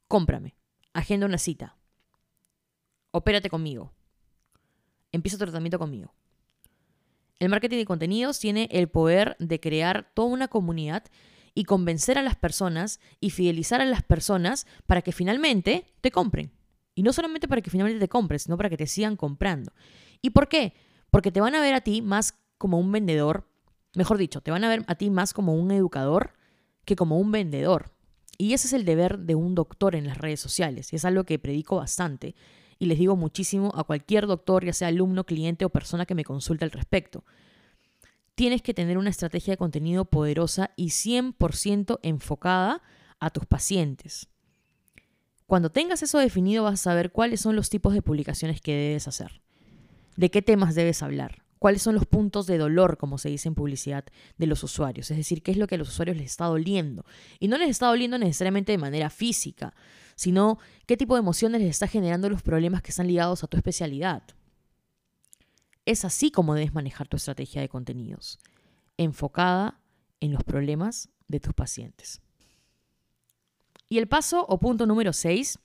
cómprame, 0.08 0.54
agenda 0.92 1.26
una 1.26 1.38
cita, 1.38 1.76
opérate 3.10 3.50
conmigo, 3.50 3.92
empieza 5.12 5.38
tu 5.38 5.44
tratamiento 5.44 5.78
conmigo. 5.78 6.14
El 7.38 7.50
marketing 7.50 7.76
de 7.76 7.84
contenidos 7.84 8.38
tiene 8.38 8.68
el 8.72 8.88
poder 8.88 9.36
de 9.38 9.60
crear 9.60 10.10
toda 10.14 10.28
una 10.28 10.48
comunidad 10.48 11.04
y 11.56 11.64
convencer 11.64 12.18
a 12.18 12.22
las 12.22 12.36
personas 12.36 13.00
y 13.18 13.30
fidelizar 13.30 13.80
a 13.80 13.86
las 13.86 14.02
personas 14.02 14.66
para 14.86 15.00
que 15.00 15.10
finalmente 15.10 15.86
te 16.02 16.10
compren. 16.10 16.52
Y 16.94 17.02
no 17.02 17.14
solamente 17.14 17.48
para 17.48 17.62
que 17.62 17.70
finalmente 17.70 17.98
te 17.98 18.10
compren, 18.10 18.38
sino 18.38 18.58
para 18.58 18.68
que 18.68 18.76
te 18.76 18.86
sigan 18.86 19.16
comprando. 19.16 19.72
¿Y 20.20 20.30
por 20.30 20.48
qué? 20.48 20.74
Porque 21.10 21.32
te 21.32 21.40
van 21.40 21.54
a 21.54 21.60
ver 21.62 21.72
a 21.72 21.80
ti 21.80 22.02
más 22.02 22.38
como 22.58 22.78
un 22.78 22.92
vendedor, 22.92 23.48
mejor 23.94 24.18
dicho, 24.18 24.42
te 24.42 24.50
van 24.50 24.64
a 24.64 24.68
ver 24.68 24.84
a 24.86 24.96
ti 24.96 25.08
más 25.08 25.32
como 25.32 25.54
un 25.54 25.70
educador 25.70 26.34
que 26.84 26.94
como 26.94 27.18
un 27.18 27.32
vendedor. 27.32 27.90
Y 28.36 28.52
ese 28.52 28.66
es 28.66 28.74
el 28.74 28.84
deber 28.84 29.20
de 29.20 29.34
un 29.34 29.54
doctor 29.54 29.96
en 29.96 30.06
las 30.06 30.18
redes 30.18 30.40
sociales. 30.40 30.92
Y 30.92 30.96
es 30.96 31.06
algo 31.06 31.24
que 31.24 31.38
predico 31.38 31.76
bastante. 31.76 32.34
Y 32.78 32.84
les 32.84 32.98
digo 32.98 33.16
muchísimo 33.16 33.72
a 33.74 33.84
cualquier 33.84 34.26
doctor, 34.26 34.62
ya 34.62 34.74
sea 34.74 34.88
alumno, 34.88 35.24
cliente 35.24 35.64
o 35.64 35.70
persona 35.70 36.04
que 36.04 36.14
me 36.14 36.24
consulte 36.24 36.66
al 36.66 36.70
respecto 36.70 37.24
tienes 38.36 38.62
que 38.62 38.74
tener 38.74 38.98
una 38.98 39.10
estrategia 39.10 39.54
de 39.54 39.58
contenido 39.58 40.04
poderosa 40.04 40.70
y 40.76 40.88
100% 40.88 41.98
enfocada 42.02 42.82
a 43.18 43.30
tus 43.30 43.46
pacientes. 43.46 44.28
Cuando 45.46 45.70
tengas 45.70 46.02
eso 46.02 46.18
definido 46.18 46.64
vas 46.64 46.74
a 46.74 46.84
saber 46.84 47.10
cuáles 47.10 47.40
son 47.40 47.56
los 47.56 47.70
tipos 47.70 47.94
de 47.94 48.02
publicaciones 48.02 48.60
que 48.60 48.74
debes 48.74 49.08
hacer, 49.08 49.40
de 50.16 50.30
qué 50.30 50.42
temas 50.42 50.74
debes 50.74 51.02
hablar, 51.02 51.44
cuáles 51.58 51.80
son 51.82 51.94
los 51.94 52.04
puntos 52.04 52.46
de 52.46 52.58
dolor, 52.58 52.98
como 52.98 53.16
se 53.16 53.30
dice 53.30 53.48
en 53.48 53.54
publicidad, 53.54 54.04
de 54.36 54.46
los 54.46 54.62
usuarios, 54.62 55.10
es 55.10 55.16
decir, 55.16 55.42
qué 55.42 55.52
es 55.52 55.56
lo 55.56 55.66
que 55.66 55.76
a 55.76 55.78
los 55.78 55.88
usuarios 55.88 56.18
les 56.18 56.26
está 56.26 56.44
doliendo. 56.44 57.06
Y 57.40 57.48
no 57.48 57.56
les 57.56 57.70
está 57.70 57.86
doliendo 57.86 58.18
necesariamente 58.18 58.72
de 58.72 58.78
manera 58.78 59.08
física, 59.08 59.72
sino 60.14 60.58
qué 60.84 60.98
tipo 60.98 61.14
de 61.14 61.20
emociones 61.20 61.62
les 61.62 61.70
está 61.70 61.86
generando 61.86 62.28
los 62.28 62.42
problemas 62.42 62.82
que 62.82 62.90
están 62.90 63.06
ligados 63.06 63.44
a 63.44 63.46
tu 63.46 63.56
especialidad. 63.56 64.24
Es 65.86 66.04
así 66.04 66.30
como 66.30 66.54
debes 66.54 66.74
manejar 66.74 67.08
tu 67.08 67.16
estrategia 67.16 67.62
de 67.62 67.68
contenidos, 67.68 68.38
enfocada 68.98 69.80
en 70.20 70.32
los 70.32 70.44
problemas 70.44 71.08
de 71.28 71.40
tus 71.40 71.54
pacientes. 71.54 72.20
Y 73.88 73.98
el 73.98 74.08
paso 74.08 74.44
o 74.48 74.58
punto 74.58 74.84
número 74.84 75.12
6 75.12 75.58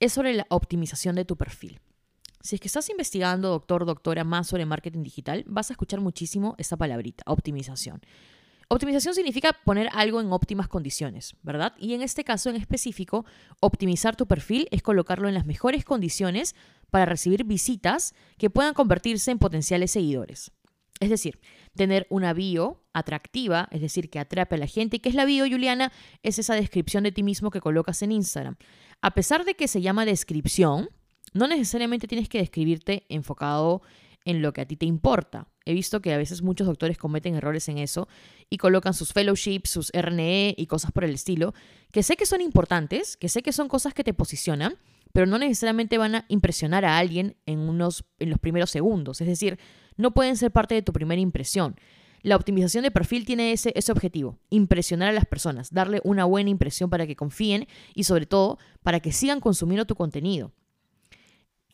es 0.00 0.12
sobre 0.12 0.32
la 0.32 0.46
optimización 0.48 1.16
de 1.16 1.24
tu 1.24 1.36
perfil. 1.36 1.80
Si 2.40 2.54
es 2.54 2.60
que 2.60 2.68
estás 2.68 2.88
investigando, 2.88 3.50
doctor, 3.50 3.84
doctora, 3.84 4.24
más 4.24 4.46
sobre 4.46 4.64
marketing 4.64 5.02
digital, 5.02 5.44
vas 5.46 5.70
a 5.70 5.74
escuchar 5.74 6.00
muchísimo 6.00 6.54
esta 6.56 6.76
palabrita, 6.76 7.24
optimización. 7.26 8.00
Optimización 8.70 9.14
significa 9.14 9.54
poner 9.64 9.88
algo 9.92 10.20
en 10.20 10.30
óptimas 10.30 10.68
condiciones, 10.68 11.36
¿verdad? 11.42 11.74
Y 11.78 11.94
en 11.94 12.02
este 12.02 12.22
caso 12.22 12.50
en 12.50 12.56
específico, 12.56 13.24
optimizar 13.60 14.14
tu 14.14 14.26
perfil 14.26 14.68
es 14.70 14.82
colocarlo 14.82 15.26
en 15.26 15.34
las 15.34 15.46
mejores 15.46 15.86
condiciones 15.86 16.54
para 16.90 17.06
recibir 17.06 17.44
visitas 17.44 18.14
que 18.36 18.50
puedan 18.50 18.74
convertirse 18.74 19.30
en 19.30 19.38
potenciales 19.38 19.90
seguidores. 19.90 20.52
Es 21.00 21.08
decir, 21.08 21.40
tener 21.76 22.06
una 22.10 22.34
bio 22.34 22.82
atractiva, 22.92 23.68
es 23.70 23.80
decir, 23.80 24.10
que 24.10 24.18
atrape 24.18 24.56
a 24.56 24.58
la 24.58 24.66
gente. 24.66 25.00
¿Qué 25.00 25.08
es 25.08 25.14
la 25.14 25.24
bio, 25.24 25.46
Juliana? 25.48 25.92
Es 26.22 26.38
esa 26.38 26.54
descripción 26.54 27.04
de 27.04 27.12
ti 27.12 27.22
mismo 27.22 27.50
que 27.50 27.60
colocas 27.60 28.02
en 28.02 28.12
Instagram. 28.12 28.56
A 29.00 29.12
pesar 29.12 29.44
de 29.44 29.54
que 29.54 29.68
se 29.68 29.80
llama 29.80 30.04
descripción, 30.04 30.90
no 31.32 31.46
necesariamente 31.46 32.08
tienes 32.08 32.28
que 32.28 32.38
describirte 32.38 33.06
enfocado 33.08 33.80
en 34.24 34.42
lo 34.42 34.52
que 34.52 34.60
a 34.60 34.66
ti 34.66 34.76
te 34.76 34.86
importa. 34.86 35.48
He 35.68 35.74
visto 35.74 36.00
que 36.00 36.14
a 36.14 36.16
veces 36.16 36.40
muchos 36.40 36.66
doctores 36.66 36.96
cometen 36.96 37.34
errores 37.34 37.68
en 37.68 37.76
eso 37.76 38.08
y 38.48 38.56
colocan 38.56 38.94
sus 38.94 39.12
fellowships, 39.12 39.68
sus 39.68 39.90
RNE 39.92 40.54
y 40.56 40.66
cosas 40.66 40.92
por 40.92 41.04
el 41.04 41.12
estilo, 41.12 41.52
que 41.92 42.02
sé 42.02 42.16
que 42.16 42.24
son 42.24 42.40
importantes, 42.40 43.18
que 43.18 43.28
sé 43.28 43.42
que 43.42 43.52
son 43.52 43.68
cosas 43.68 43.92
que 43.92 44.02
te 44.02 44.14
posicionan, 44.14 44.78
pero 45.12 45.26
no 45.26 45.36
necesariamente 45.36 45.98
van 45.98 46.14
a 46.14 46.24
impresionar 46.28 46.86
a 46.86 46.96
alguien 46.96 47.36
en, 47.44 47.58
unos, 47.58 48.06
en 48.18 48.30
los 48.30 48.38
primeros 48.38 48.70
segundos. 48.70 49.20
Es 49.20 49.26
decir, 49.26 49.58
no 49.98 50.14
pueden 50.14 50.38
ser 50.38 50.52
parte 50.52 50.74
de 50.74 50.80
tu 50.80 50.94
primera 50.94 51.20
impresión. 51.20 51.76
La 52.22 52.36
optimización 52.36 52.82
de 52.82 52.90
perfil 52.90 53.26
tiene 53.26 53.52
ese, 53.52 53.74
ese 53.76 53.92
objetivo, 53.92 54.38
impresionar 54.48 55.10
a 55.10 55.12
las 55.12 55.26
personas, 55.26 55.70
darle 55.70 56.00
una 56.02 56.24
buena 56.24 56.48
impresión 56.48 56.88
para 56.88 57.06
que 57.06 57.14
confíen 57.14 57.68
y 57.94 58.04
sobre 58.04 58.24
todo 58.24 58.56
para 58.82 59.00
que 59.00 59.12
sigan 59.12 59.40
consumiendo 59.40 59.84
tu 59.84 59.96
contenido. 59.96 60.54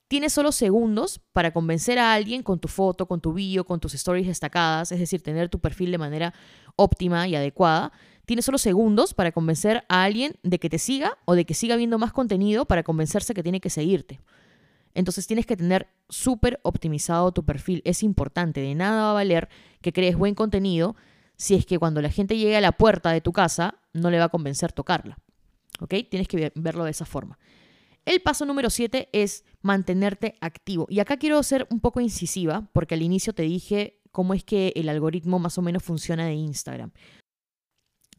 Tienes 0.08 0.32
solo 0.34 0.52
segundos 0.52 1.20
para 1.32 1.52
convencer 1.52 1.98
a 1.98 2.12
alguien 2.12 2.42
con 2.42 2.60
tu 2.60 2.68
foto, 2.68 3.06
con 3.06 3.20
tu 3.20 3.32
bio, 3.32 3.64
con 3.64 3.80
tus 3.80 3.94
stories 3.94 4.26
destacadas, 4.26 4.92
es 4.92 5.00
decir, 5.00 5.22
tener 5.22 5.48
tu 5.48 5.60
perfil 5.60 5.90
de 5.90 5.98
manera 5.98 6.34
óptima 6.76 7.26
y 7.26 7.34
adecuada. 7.34 7.90
Tienes 8.26 8.44
solo 8.44 8.58
segundos 8.58 9.14
para 9.14 9.32
convencer 9.32 9.84
a 9.88 10.04
alguien 10.04 10.36
de 10.42 10.58
que 10.58 10.68
te 10.70 10.78
siga 10.78 11.18
o 11.24 11.34
de 11.34 11.46
que 11.46 11.54
siga 11.54 11.76
viendo 11.76 11.98
más 11.98 12.12
contenido 12.12 12.66
para 12.66 12.82
convencerse 12.82 13.34
que 13.34 13.42
tiene 13.42 13.60
que 13.60 13.70
seguirte. 13.70 14.20
Entonces 14.94 15.26
tienes 15.26 15.46
que 15.46 15.56
tener 15.56 15.88
súper 16.08 16.60
optimizado 16.62 17.32
tu 17.32 17.44
perfil. 17.44 17.82
Es 17.84 18.02
importante, 18.02 18.60
de 18.60 18.74
nada 18.74 19.02
va 19.02 19.10
a 19.10 19.14
valer 19.14 19.48
que 19.80 19.92
crees 19.92 20.16
buen 20.16 20.34
contenido 20.34 20.96
si 21.36 21.54
es 21.54 21.66
que 21.66 21.78
cuando 21.78 22.00
la 22.00 22.10
gente 22.10 22.36
llegue 22.36 22.56
a 22.56 22.60
la 22.60 22.72
puerta 22.72 23.10
de 23.10 23.20
tu 23.20 23.32
casa 23.32 23.76
no 23.92 24.10
le 24.10 24.18
va 24.18 24.26
a 24.26 24.28
convencer 24.28 24.72
tocarla. 24.72 25.18
¿Ok? 25.80 25.94
Tienes 26.08 26.28
que 26.28 26.52
verlo 26.54 26.84
de 26.84 26.92
esa 26.92 27.04
forma. 27.04 27.38
El 28.04 28.20
paso 28.20 28.44
número 28.44 28.68
7 28.70 29.08
es 29.12 29.44
mantenerte 29.62 30.36
activo. 30.40 30.86
Y 30.90 31.00
acá 31.00 31.16
quiero 31.16 31.42
ser 31.42 31.66
un 31.70 31.80
poco 31.80 32.00
incisiva 32.00 32.68
porque 32.72 32.94
al 32.94 33.02
inicio 33.02 33.32
te 33.32 33.44
dije 33.44 34.00
cómo 34.12 34.34
es 34.34 34.44
que 34.44 34.72
el 34.76 34.88
algoritmo 34.88 35.38
más 35.38 35.56
o 35.58 35.62
menos 35.62 35.82
funciona 35.82 36.26
de 36.26 36.34
Instagram. 36.34 36.92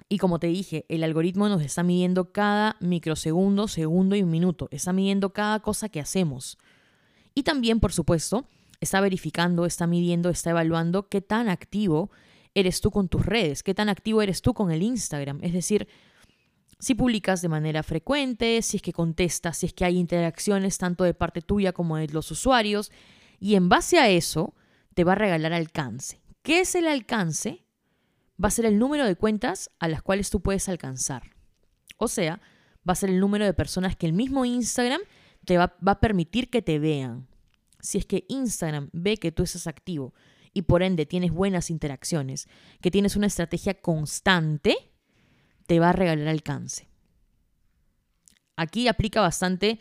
Y 0.09 0.17
como 0.17 0.39
te 0.39 0.47
dije, 0.47 0.85
el 0.89 1.03
algoritmo 1.03 1.49
nos 1.49 1.61
está 1.61 1.83
midiendo 1.83 2.31
cada 2.31 2.77
microsegundo, 2.79 3.67
segundo 3.67 4.15
y 4.15 4.23
un 4.23 4.29
minuto. 4.29 4.67
Está 4.71 4.93
midiendo 4.93 5.33
cada 5.33 5.61
cosa 5.61 5.89
que 5.89 5.99
hacemos. 5.99 6.57
Y 7.33 7.43
también, 7.43 7.79
por 7.79 7.91
supuesto, 7.91 8.47
está 8.79 9.01
verificando, 9.01 9.65
está 9.65 9.87
midiendo, 9.87 10.29
está 10.29 10.51
evaluando 10.51 11.09
qué 11.09 11.21
tan 11.21 11.49
activo 11.49 12.11
eres 12.53 12.81
tú 12.81 12.91
con 12.91 13.09
tus 13.09 13.25
redes, 13.25 13.63
qué 13.63 13.73
tan 13.73 13.89
activo 13.89 14.21
eres 14.21 14.41
tú 14.41 14.53
con 14.53 14.71
el 14.71 14.81
Instagram. 14.81 15.39
Es 15.41 15.53
decir, 15.53 15.87
si 16.85 16.93
publicas 16.93 17.41
de 17.41 17.49
manera 17.49 17.81
frecuente, 17.81 18.61
si 18.61 18.77
es 18.77 18.83
que 18.83 18.93
contestas, 18.93 19.57
si 19.57 19.65
es 19.65 19.73
que 19.73 19.85
hay 19.85 19.97
interacciones 19.97 20.77
tanto 20.77 21.03
de 21.03 21.15
parte 21.15 21.41
tuya 21.41 21.71
como 21.71 21.97
de 21.97 22.07
los 22.09 22.29
usuarios. 22.29 22.91
Y 23.39 23.55
en 23.55 23.69
base 23.69 23.97
a 23.97 24.07
eso, 24.07 24.53
te 24.93 25.03
va 25.03 25.13
a 25.13 25.15
regalar 25.15 25.51
alcance. 25.51 26.21
¿Qué 26.43 26.59
es 26.59 26.75
el 26.75 26.85
alcance? 26.85 27.65
Va 28.37 28.49
a 28.49 28.51
ser 28.51 28.67
el 28.67 28.77
número 28.77 29.03
de 29.03 29.15
cuentas 29.15 29.71
a 29.79 29.87
las 29.87 30.03
cuales 30.03 30.29
tú 30.29 30.43
puedes 30.43 30.69
alcanzar. 30.69 31.31
O 31.97 32.07
sea, 32.07 32.39
va 32.87 32.93
a 32.93 32.95
ser 32.95 33.09
el 33.09 33.19
número 33.19 33.45
de 33.45 33.55
personas 33.55 33.95
que 33.95 34.05
el 34.05 34.13
mismo 34.13 34.45
Instagram 34.45 35.01
te 35.43 35.57
va, 35.57 35.75
a 35.83 35.99
permitir 35.99 36.51
que 36.51 36.61
te 36.61 36.77
vean. 36.77 37.27
Si 37.79 37.97
es 37.97 38.05
que 38.05 38.25
Instagram 38.29 38.91
ve 38.93 39.17
que 39.17 39.31
tú 39.31 39.41
estás 39.41 39.65
activo 39.65 40.13
y 40.53 40.61
por 40.61 40.83
ende 40.83 41.07
tienes 41.07 41.31
buenas 41.31 41.71
interacciones, 41.71 42.47
que 42.79 42.91
tienes 42.91 43.15
una 43.15 43.25
estrategia 43.25 43.73
constante, 43.73 44.91
te 45.67 45.79
va 45.79 45.89
a 45.89 45.93
regalar 45.93 46.27
alcance. 46.27 46.87
Aquí 48.55 48.87
aplica 48.87 49.21
bastante 49.21 49.79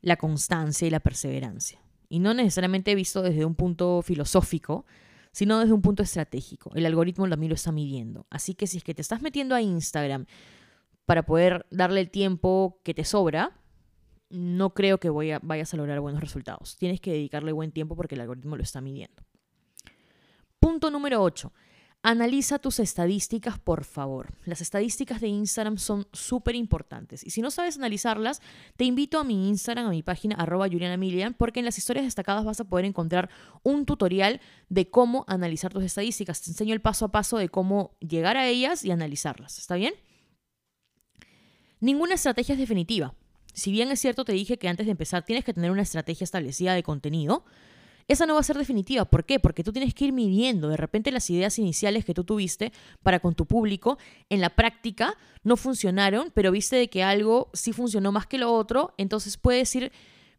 la 0.00 0.16
constancia 0.16 0.86
y 0.86 0.90
la 0.90 1.00
perseverancia. 1.00 1.80
Y 2.08 2.18
no 2.18 2.34
necesariamente 2.34 2.94
visto 2.94 3.22
desde 3.22 3.44
un 3.44 3.54
punto 3.54 4.02
filosófico, 4.02 4.84
sino 5.32 5.58
desde 5.58 5.72
un 5.72 5.80
punto 5.80 6.02
estratégico. 6.02 6.70
El 6.74 6.86
algoritmo 6.86 7.28
también 7.28 7.50
lo 7.50 7.54
está 7.54 7.72
midiendo. 7.72 8.26
Así 8.30 8.54
que 8.54 8.66
si 8.66 8.76
es 8.76 8.84
que 8.84 8.94
te 8.94 9.00
estás 9.00 9.22
metiendo 9.22 9.54
a 9.54 9.62
Instagram 9.62 10.26
para 11.06 11.24
poder 11.24 11.66
darle 11.70 12.00
el 12.00 12.10
tiempo 12.10 12.80
que 12.84 12.94
te 12.94 13.04
sobra, 13.04 13.58
no 14.28 14.74
creo 14.74 14.98
que 14.98 15.10
vayas 15.10 15.72
a 15.72 15.76
lograr 15.76 16.00
buenos 16.00 16.20
resultados. 16.20 16.76
Tienes 16.76 17.00
que 17.00 17.12
dedicarle 17.12 17.52
buen 17.52 17.72
tiempo 17.72 17.96
porque 17.96 18.14
el 18.14 18.20
algoritmo 18.20 18.56
lo 18.56 18.62
está 18.62 18.80
midiendo. 18.80 19.22
Punto 20.60 20.90
número 20.90 21.22
8. 21.22 21.52
Analiza 22.04 22.58
tus 22.58 22.80
estadísticas, 22.80 23.60
por 23.60 23.84
favor. 23.84 24.34
Las 24.44 24.60
estadísticas 24.60 25.20
de 25.20 25.28
Instagram 25.28 25.78
son 25.78 26.08
súper 26.12 26.56
importantes. 26.56 27.24
Y 27.24 27.30
si 27.30 27.40
no 27.42 27.52
sabes 27.52 27.76
analizarlas, 27.76 28.42
te 28.76 28.84
invito 28.84 29.20
a 29.20 29.24
mi 29.24 29.48
Instagram, 29.48 29.86
a 29.86 29.90
mi 29.90 30.02
página 30.02 30.34
arroba 30.34 30.66
Milian, 30.68 31.32
porque 31.34 31.60
en 31.60 31.64
las 31.64 31.78
historias 31.78 32.04
destacadas 32.04 32.44
vas 32.44 32.58
a 32.58 32.64
poder 32.64 32.86
encontrar 32.86 33.30
un 33.62 33.86
tutorial 33.86 34.40
de 34.68 34.90
cómo 34.90 35.24
analizar 35.28 35.72
tus 35.72 35.84
estadísticas. 35.84 36.42
Te 36.42 36.50
enseño 36.50 36.74
el 36.74 36.80
paso 36.80 37.04
a 37.04 37.12
paso 37.12 37.38
de 37.38 37.48
cómo 37.48 37.96
llegar 38.00 38.36
a 38.36 38.48
ellas 38.48 38.84
y 38.84 38.90
analizarlas. 38.90 39.58
¿Está 39.60 39.76
bien? 39.76 39.94
Ninguna 41.78 42.14
estrategia 42.14 42.54
es 42.54 42.58
definitiva. 42.58 43.14
Si 43.54 43.70
bien 43.70 43.92
es 43.92 44.00
cierto, 44.00 44.24
te 44.24 44.32
dije 44.32 44.58
que 44.58 44.68
antes 44.68 44.86
de 44.86 44.92
empezar 44.92 45.24
tienes 45.24 45.44
que 45.44 45.54
tener 45.54 45.70
una 45.70 45.82
estrategia 45.82 46.24
establecida 46.24 46.74
de 46.74 46.82
contenido, 46.82 47.44
esa 48.08 48.26
no 48.26 48.34
va 48.34 48.40
a 48.40 48.44
ser 48.44 48.58
definitiva. 48.58 49.04
¿Por 49.04 49.24
qué? 49.24 49.40
Porque 49.40 49.64
tú 49.64 49.72
tienes 49.72 49.94
que 49.94 50.06
ir 50.06 50.12
midiendo. 50.12 50.68
De 50.68 50.76
repente 50.76 51.12
las 51.12 51.28
ideas 51.30 51.58
iniciales 51.58 52.04
que 52.04 52.14
tú 52.14 52.24
tuviste 52.24 52.72
para 53.02 53.20
con 53.20 53.34
tu 53.34 53.46
público 53.46 53.98
en 54.28 54.40
la 54.40 54.50
práctica 54.50 55.16
no 55.42 55.56
funcionaron, 55.56 56.30
pero 56.34 56.52
viste 56.52 56.76
de 56.76 56.88
que 56.88 57.02
algo 57.02 57.50
sí 57.52 57.72
funcionó 57.72 58.12
más 58.12 58.26
que 58.26 58.38
lo 58.38 58.52
otro, 58.52 58.94
entonces 58.96 59.36
puedes 59.36 59.74
ir 59.74 59.92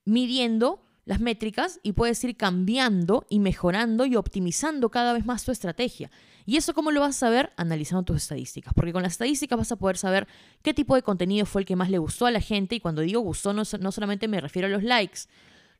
midiendo 0.05 0.81
las 1.05 1.19
métricas 1.19 1.79
y 1.83 1.93
puedes 1.93 2.23
ir 2.23 2.37
cambiando 2.37 3.25
y 3.29 3.39
mejorando 3.39 4.05
y 4.05 4.15
optimizando 4.15 4.89
cada 4.89 5.13
vez 5.13 5.25
más 5.25 5.43
tu 5.43 5.51
estrategia. 5.51 6.09
¿Y 6.45 6.57
eso 6.57 6.73
cómo 6.73 6.91
lo 6.91 7.01
vas 7.01 7.15
a 7.17 7.19
saber? 7.19 7.53
Analizando 7.55 8.03
tus 8.03 8.17
estadísticas. 8.17 8.73
Porque 8.73 8.93
con 8.93 9.03
las 9.03 9.13
estadísticas 9.13 9.57
vas 9.57 9.71
a 9.71 9.75
poder 9.75 9.97
saber 9.97 10.27
qué 10.61 10.73
tipo 10.73 10.95
de 10.95 11.01
contenido 11.01 11.45
fue 11.45 11.61
el 11.61 11.65
que 11.65 11.75
más 11.75 11.89
le 11.89 11.97
gustó 11.97 12.25
a 12.25 12.31
la 12.31 12.41
gente. 12.41 12.75
Y 12.75 12.79
cuando 12.79 13.01
digo 13.01 13.21
gustó, 13.21 13.53
no, 13.53 13.63
no 13.79 13.91
solamente 13.91 14.27
me 14.27 14.41
refiero 14.41 14.67
a 14.67 14.71
los 14.71 14.83
likes, 14.83 15.21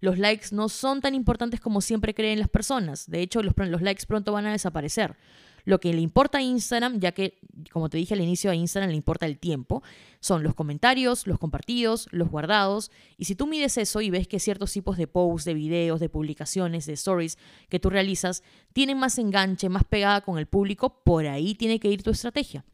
los 0.03 0.19
likes 0.19 0.47
no 0.51 0.67
son 0.67 0.99
tan 0.99 1.15
importantes 1.15 1.61
como 1.61 1.79
siempre 1.79 2.13
creen 2.13 2.37
las 2.37 2.49
personas. 2.49 3.09
De 3.09 3.21
hecho, 3.21 3.41
los, 3.41 3.55
likes 3.81 4.05
pronto 4.05 4.33
van 4.33 4.45
a 4.45 4.51
desaparecer. 4.51 5.15
Lo 5.63 5.79
que 5.79 5.93
le 5.93 6.01
importa 6.01 6.39
a 6.39 6.41
Instagram, 6.41 6.99
ya 6.99 7.13
que, 7.13 7.39
como 7.71 7.89
te 7.89 7.95
dije 7.95 8.13
al 8.13 8.19
inicio, 8.19 8.51
a 8.51 8.55
Instagram 8.55 8.89
le 8.89 8.97
importa 8.97 9.25
el 9.25 9.37
tiempo, 9.37 9.81
son 10.19 10.43
los 10.43 10.55
comentarios, 10.55 11.25
los 11.25 11.39
compartidos, 11.39 12.09
los 12.11 12.27
guardados. 12.27 12.91
Y 13.17 13.23
si 13.23 13.35
tú 13.35 13.47
mides 13.47 13.77
eso 13.77 14.01
y 14.01 14.09
ves 14.09 14.27
que 14.27 14.41
ciertos 14.41 14.73
tipos 14.73 14.97
de 14.97 15.07
posts, 15.07 15.45
de 15.45 15.53
videos, 15.53 16.01
de 16.01 16.09
publicaciones, 16.09 16.85
de 16.85 16.91
stories 16.91 17.37
que 17.69 17.79
tú 17.79 17.89
realizas 17.89 18.43
tienen 18.73 18.97
más 18.97 19.17
enganche, 19.17 19.69
más 19.69 19.85
pegada 19.85 20.19
con 20.19 20.37
el 20.37 20.47
público, 20.47 21.01
por 21.05 21.27
ahí 21.27 21.55
tiene 21.55 21.79
que 21.79 21.87
ir 21.87 22.03
tu 22.03 22.11
estrategia. 22.11 22.65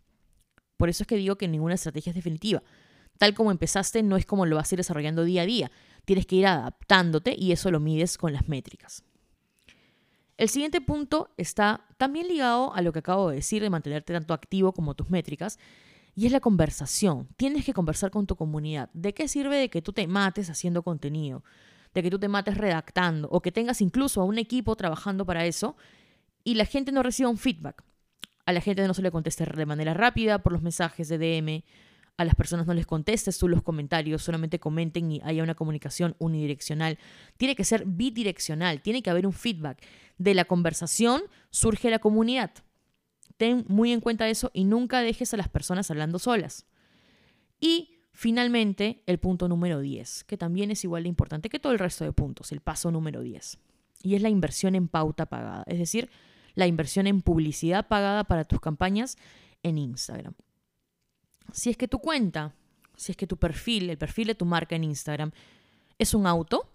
Por 0.78 0.90
eso 0.90 1.04
es 1.04 1.08
que 1.08 1.16
digo 1.16 1.36
que 1.36 1.48
ninguna 1.48 1.76
estrategia 1.76 2.10
es 2.10 2.16
definitiva. 2.16 2.64
Tal 3.20 3.36
como 3.36 3.52
empezaste, 3.52 4.02
no 4.02 4.18
es 4.18 4.26
como 4.26 4.48
lo 4.48 4.56
vas 4.56 4.72
a 4.72 4.76
ir 4.76 4.80
desarrollando 4.80 5.26
día 5.26 5.44
a 5.44 5.46
día. 5.46 5.72
Tienes 6.06 6.26
que 6.26 6.38
ir 6.38 6.48
adaptándote 6.48 7.36
y 7.38 7.52
eso 7.52 7.72
lo 7.72 7.80
mides 7.80 8.18
con 8.18 8.34
las 8.34 8.48
métricas. 8.48 9.04
El 10.38 10.48
siguiente 10.48 10.80
punto 10.80 11.34
está 11.36 11.86
también 11.98 12.28
ligado 12.28 12.74
a 12.74 12.82
lo 12.82 12.94
que 12.94 13.00
acabo 13.00 13.30
de 13.30 13.36
decir 13.36 13.62
de 13.62 13.70
mantenerte 13.70 14.14
tanto 14.14 14.34
activo 14.34 14.72
como 14.72 14.96
tus 14.96 15.10
métricas, 15.10 15.60
y 16.16 16.26
es 16.26 16.32
la 16.32 16.40
conversación. 16.40 17.28
Tienes 17.38 17.66
que 17.66 17.74
conversar 17.74 18.12
con 18.12 18.28
tu 18.28 18.36
comunidad. 18.36 18.90
¿De 18.94 19.14
qué 19.14 19.28
sirve 19.28 19.58
de 19.58 19.70
que 19.70 19.82
tú 19.82 19.94
te 19.94 20.08
mates 20.08 20.50
haciendo 20.50 20.84
contenido? 20.84 21.44
De 21.94 22.04
que 22.04 22.10
tú 22.10 22.20
te 22.20 22.28
mates 22.28 22.58
redactando 22.58 23.28
o 23.30 23.42
que 23.42 23.52
tengas 23.52 23.82
incluso 23.82 24.22
a 24.22 24.26
un 24.26 24.38
equipo 24.38 24.76
trabajando 24.76 25.26
para 25.26 25.46
eso 25.46 25.76
y 26.44 26.56
la 26.56 26.66
gente 26.66 26.92
no 26.92 27.04
reciba 27.04 27.30
un 27.30 27.38
feedback. 27.38 27.84
A 28.46 28.54
la 28.54 28.62
gente 28.62 28.86
no 28.88 28.94
se 28.94 29.02
le 29.02 29.12
conteste 29.12 29.46
de 29.46 29.66
manera 29.66 29.94
rápida 29.94 30.40
por 30.40 30.52
los 30.52 30.62
mensajes 30.62 31.08
de 31.08 31.18
DM 31.18 31.64
a 32.20 32.26
las 32.26 32.36
personas 32.36 32.68
no 32.68 32.74
les 32.74 32.86
contestes 32.86 33.38
tú 33.38 33.48
los 33.48 33.64
comentarios, 33.64 34.22
solamente 34.22 34.60
comenten 34.60 35.10
y 35.10 35.22
haya 35.24 35.42
una 35.42 35.56
comunicación 35.56 36.18
unidireccional. 36.20 37.00
Tiene 37.38 37.56
que 37.56 37.64
ser 37.64 37.86
bidireccional, 37.86 38.82
tiene 38.82 39.02
que 39.02 39.10
haber 39.10 39.26
un 39.26 39.32
feedback. 39.32 39.82
De 40.18 40.34
la 40.34 40.44
conversación 40.44 41.22
surge 41.50 41.90
la 41.90 42.00
comunidad. 42.00 42.52
Ten 43.38 43.64
muy 43.70 43.94
en 43.94 44.02
cuenta 44.02 44.28
eso 44.28 44.52
y 44.54 44.66
nunca 44.66 45.00
dejes 45.00 45.34
a 45.34 45.38
las 45.38 45.48
personas 45.48 45.90
hablando 45.90 46.20
solas. 46.20 46.66
Y 47.62 47.96
Finalmente, 48.12 49.02
el 49.06 49.18
punto 49.18 49.48
número 49.48 49.80
10, 49.80 50.26
que 50.26 50.36
también 50.36 50.72
es 50.72 50.84
igual 50.84 51.04
de 51.04 51.10
importante 51.10 51.48
que 51.48 51.58
todo 51.58 51.72
el 51.72 51.80
resto 51.80 52.04
de 52.04 52.12
puntos, 52.12 52.52
el 52.52 52.60
paso 52.60 52.92
número 52.92 53.22
10. 53.22 53.60
Y 54.04 54.16
es 54.16 54.22
la 54.22 54.28
inversión 54.28 54.76
en 54.76 54.90
pauta 54.90 55.28
pagada, 55.28 55.64
es 55.68 55.80
decir, 55.80 56.10
la 56.54 56.68
inversión 56.68 57.08
en 57.08 57.22
publicidad 57.22 57.88
pagada 57.88 58.26
para 58.26 58.44
tus 58.44 58.60
campañas 58.60 59.18
en 59.64 59.78
Instagram. 59.78 60.34
Si 61.54 61.70
es 61.70 61.78
que 61.78 61.88
tu 61.88 62.00
cuenta, 62.00 62.54
si 62.96 63.12
es 63.12 63.18
que 63.18 63.28
tu 63.28 63.38
perfil, 63.38 63.90
el 63.90 63.98
perfil 63.98 64.28
de 64.28 64.36
tu 64.36 64.46
marca 64.46 64.76
en 64.76 64.84
Instagram 64.84 65.32
es 65.98 66.14
un 66.14 66.28
auto, 66.28 66.70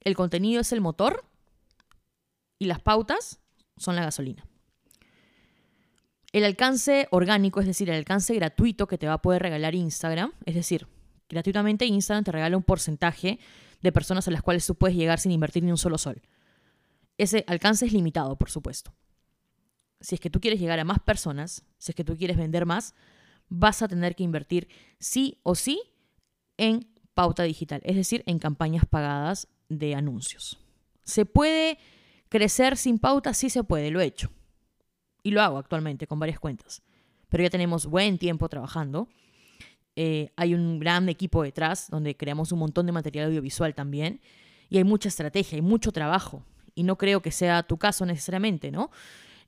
el 0.00 0.14
contenido 0.14 0.60
es 0.60 0.72
el 0.72 0.80
motor 0.80 1.24
y 2.58 2.66
las 2.66 2.80
pautas 2.80 3.40
son 3.76 3.96
la 3.96 4.02
gasolina. 4.02 4.46
El 6.32 6.44
alcance 6.44 7.08
orgánico, 7.10 7.60
es 7.60 7.66
decir, 7.66 7.88
el 7.88 7.96
alcance 7.96 8.34
gratuito 8.34 8.86
que 8.86 8.98
te 8.98 9.06
va 9.06 9.14
a 9.14 9.22
poder 9.22 9.42
regalar 9.42 9.74
Instagram, 9.74 10.32
es 10.44 10.54
decir, 10.54 10.86
gratuitamente 11.28 11.86
Instagram 11.86 12.24
te 12.24 12.32
regala 12.32 12.56
un 12.56 12.62
porcentaje 12.62 13.38
de 13.80 13.92
personas 13.92 14.28
a 14.28 14.30
las 14.30 14.42
cuales 14.42 14.66
tú 14.66 14.74
puedes 14.74 14.96
llegar 14.96 15.18
sin 15.18 15.32
invertir 15.32 15.62
ni 15.62 15.70
un 15.70 15.78
solo 15.78 15.98
sol. 15.98 16.22
Ese 17.18 17.44
alcance 17.46 17.86
es 17.86 17.92
limitado, 17.92 18.36
por 18.36 18.50
supuesto. 18.50 18.92
Si 20.00 20.14
es 20.14 20.20
que 20.20 20.30
tú 20.30 20.40
quieres 20.40 20.60
llegar 20.60 20.78
a 20.78 20.84
más 20.84 20.98
personas, 21.00 21.64
si 21.78 21.92
es 21.92 21.96
que 21.96 22.04
tú 22.04 22.16
quieres 22.16 22.36
vender 22.36 22.66
más, 22.66 22.94
vas 23.48 23.82
a 23.82 23.88
tener 23.88 24.14
que 24.14 24.24
invertir 24.24 24.68
sí 24.98 25.38
o 25.42 25.54
sí 25.54 25.80
en 26.56 26.88
pauta 27.14 27.44
digital, 27.44 27.80
es 27.84 27.96
decir, 27.96 28.22
en 28.26 28.38
campañas 28.38 28.84
pagadas 28.84 29.48
de 29.68 29.94
anuncios. 29.94 30.58
¿Se 31.02 31.24
puede 31.24 31.78
crecer 32.28 32.76
sin 32.76 32.98
pauta? 32.98 33.32
Sí 33.32 33.50
se 33.50 33.64
puede, 33.64 33.90
lo 33.90 34.00
he 34.00 34.04
hecho. 34.04 34.30
Y 35.22 35.30
lo 35.30 35.40
hago 35.42 35.58
actualmente 35.58 36.06
con 36.06 36.18
varias 36.18 36.38
cuentas. 36.38 36.82
Pero 37.28 37.42
ya 37.42 37.50
tenemos 37.50 37.86
buen 37.86 38.18
tiempo 38.18 38.48
trabajando. 38.48 39.08
Eh, 39.96 40.30
hay 40.36 40.54
un 40.54 40.78
gran 40.78 41.08
equipo 41.08 41.42
detrás 41.42 41.88
donde 41.90 42.16
creamos 42.16 42.52
un 42.52 42.58
montón 42.58 42.86
de 42.86 42.92
material 42.92 43.26
audiovisual 43.26 43.74
también. 43.74 44.20
Y 44.68 44.78
hay 44.78 44.84
mucha 44.84 45.08
estrategia, 45.08 45.56
hay 45.56 45.62
mucho 45.62 45.92
trabajo. 45.92 46.44
Y 46.74 46.82
no 46.82 46.98
creo 46.98 47.22
que 47.22 47.32
sea 47.32 47.62
tu 47.62 47.78
caso 47.78 48.04
necesariamente, 48.04 48.70
¿no? 48.70 48.90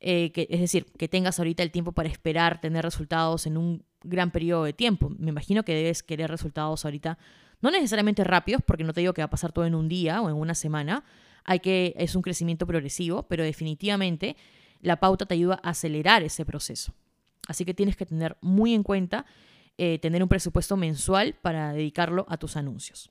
Eh, 0.00 0.32
es 0.34 0.60
decir, 0.60 0.86
que 0.96 1.08
tengas 1.08 1.38
ahorita 1.38 1.62
el 1.62 1.70
tiempo 1.70 1.92
para 1.92 2.08
esperar 2.08 2.60
tener 2.60 2.84
resultados 2.84 3.46
en 3.46 3.56
un 3.56 3.84
gran 4.02 4.30
periodo 4.30 4.64
de 4.64 4.72
tiempo. 4.72 5.10
Me 5.18 5.30
imagino 5.30 5.64
que 5.64 5.74
debes 5.74 6.02
querer 6.02 6.30
resultados 6.30 6.84
ahorita, 6.84 7.18
no 7.60 7.70
necesariamente 7.70 8.22
rápidos, 8.24 8.62
porque 8.64 8.84
no 8.84 8.92
te 8.92 9.00
digo 9.00 9.12
que 9.12 9.22
va 9.22 9.26
a 9.26 9.30
pasar 9.30 9.52
todo 9.52 9.66
en 9.66 9.74
un 9.74 9.88
día 9.88 10.22
o 10.22 10.28
en 10.28 10.36
una 10.36 10.54
semana. 10.54 11.04
Hay 11.44 11.60
que, 11.60 11.94
es 11.96 12.14
un 12.14 12.22
crecimiento 12.22 12.66
progresivo, 12.66 13.24
pero 13.24 13.42
definitivamente 13.42 14.36
la 14.80 15.00
pauta 15.00 15.26
te 15.26 15.34
ayuda 15.34 15.60
a 15.62 15.70
acelerar 15.70 16.22
ese 16.22 16.44
proceso. 16.44 16.94
Así 17.48 17.64
que 17.64 17.74
tienes 17.74 17.96
que 17.96 18.06
tener 18.06 18.36
muy 18.40 18.74
en 18.74 18.82
cuenta 18.82 19.26
eh, 19.78 19.98
tener 19.98 20.22
un 20.22 20.28
presupuesto 20.28 20.76
mensual 20.76 21.34
para 21.40 21.72
dedicarlo 21.72 22.26
a 22.28 22.36
tus 22.36 22.56
anuncios. 22.56 23.10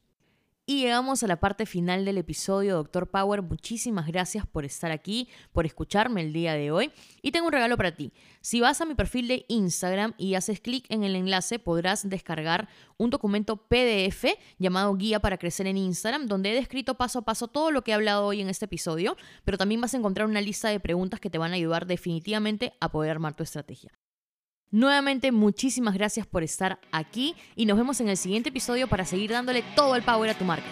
Y 0.70 0.82
llegamos 0.82 1.24
a 1.24 1.28
la 1.28 1.40
parte 1.40 1.66
final 1.66 2.04
del 2.04 2.18
episodio, 2.18 2.76
Doctor 2.76 3.10
Power. 3.10 3.42
Muchísimas 3.42 4.06
gracias 4.06 4.46
por 4.46 4.66
estar 4.66 4.92
aquí, 4.92 5.30
por 5.54 5.66
escucharme 5.66 6.20
el 6.20 6.34
día 6.34 6.56
de 6.56 6.72
hoy. 6.72 6.92
Y 7.22 7.32
tengo 7.32 7.48
un 7.48 7.54
regalo 7.54 7.78
para 7.78 7.96
ti. 7.96 8.12
Si 8.42 8.60
vas 8.60 8.82
a 8.82 8.86
mi 8.86 8.94
perfil 8.94 9.30
de 9.30 9.46
Instagram 9.48 10.14
y 10.18 10.36
haces 10.36 10.60
clic 10.60 10.86
en 10.90 11.06
el 11.06 11.16
enlace, 11.16 11.58
podrás 11.58 12.10
descargar 12.10 12.68
un 12.98 13.10
documento 13.10 13.56
PDF 13.56 14.26
llamado 14.60 14.94
Guía 14.96 15.22
para 15.22 15.38
Crecer 15.38 15.68
en 15.68 15.78
Instagram, 15.78 16.28
donde 16.28 16.52
he 16.52 16.56
descrito 16.56 16.96
paso 16.96 17.20
a 17.20 17.22
paso 17.22 17.48
todo 17.48 17.72
lo 17.72 17.86
que 17.86 17.92
he 17.92 17.94
hablado 17.94 18.26
hoy 18.26 18.42
en 18.42 18.50
este 18.50 18.66
episodio, 18.66 19.16
pero 19.46 19.58
también 19.58 19.80
vas 19.80 19.94
a 19.94 19.98
encontrar 19.98 20.28
una 20.28 20.42
lista 20.42 20.68
de 20.68 20.82
preguntas 20.82 21.22
que 21.22 21.30
te 21.30 21.38
van 21.38 21.54
a 21.54 21.56
ayudar 21.56 21.86
definitivamente 21.86 22.74
a 22.82 22.92
poder 22.92 23.12
armar 23.12 23.36
tu 23.36 23.44
estrategia. 23.44 23.94
Nuevamente, 24.70 25.32
muchísimas 25.32 25.94
gracias 25.94 26.28
por 26.28 26.44
estar 26.44 26.80
aquí 26.92 27.36
y 27.56 27.66
nos 27.66 27.78
vemos 27.78 28.02
en 28.02 28.10
el 28.10 28.18
siguiente 28.18 28.50
episodio 28.50 28.90
para 28.90 29.06
seguir 29.06 29.32
dándole 29.32 29.64
todo 29.76 29.96
el 29.96 30.04
power 30.04 30.30
a 30.30 30.38
tu 30.38 30.44
marca. 30.44 30.68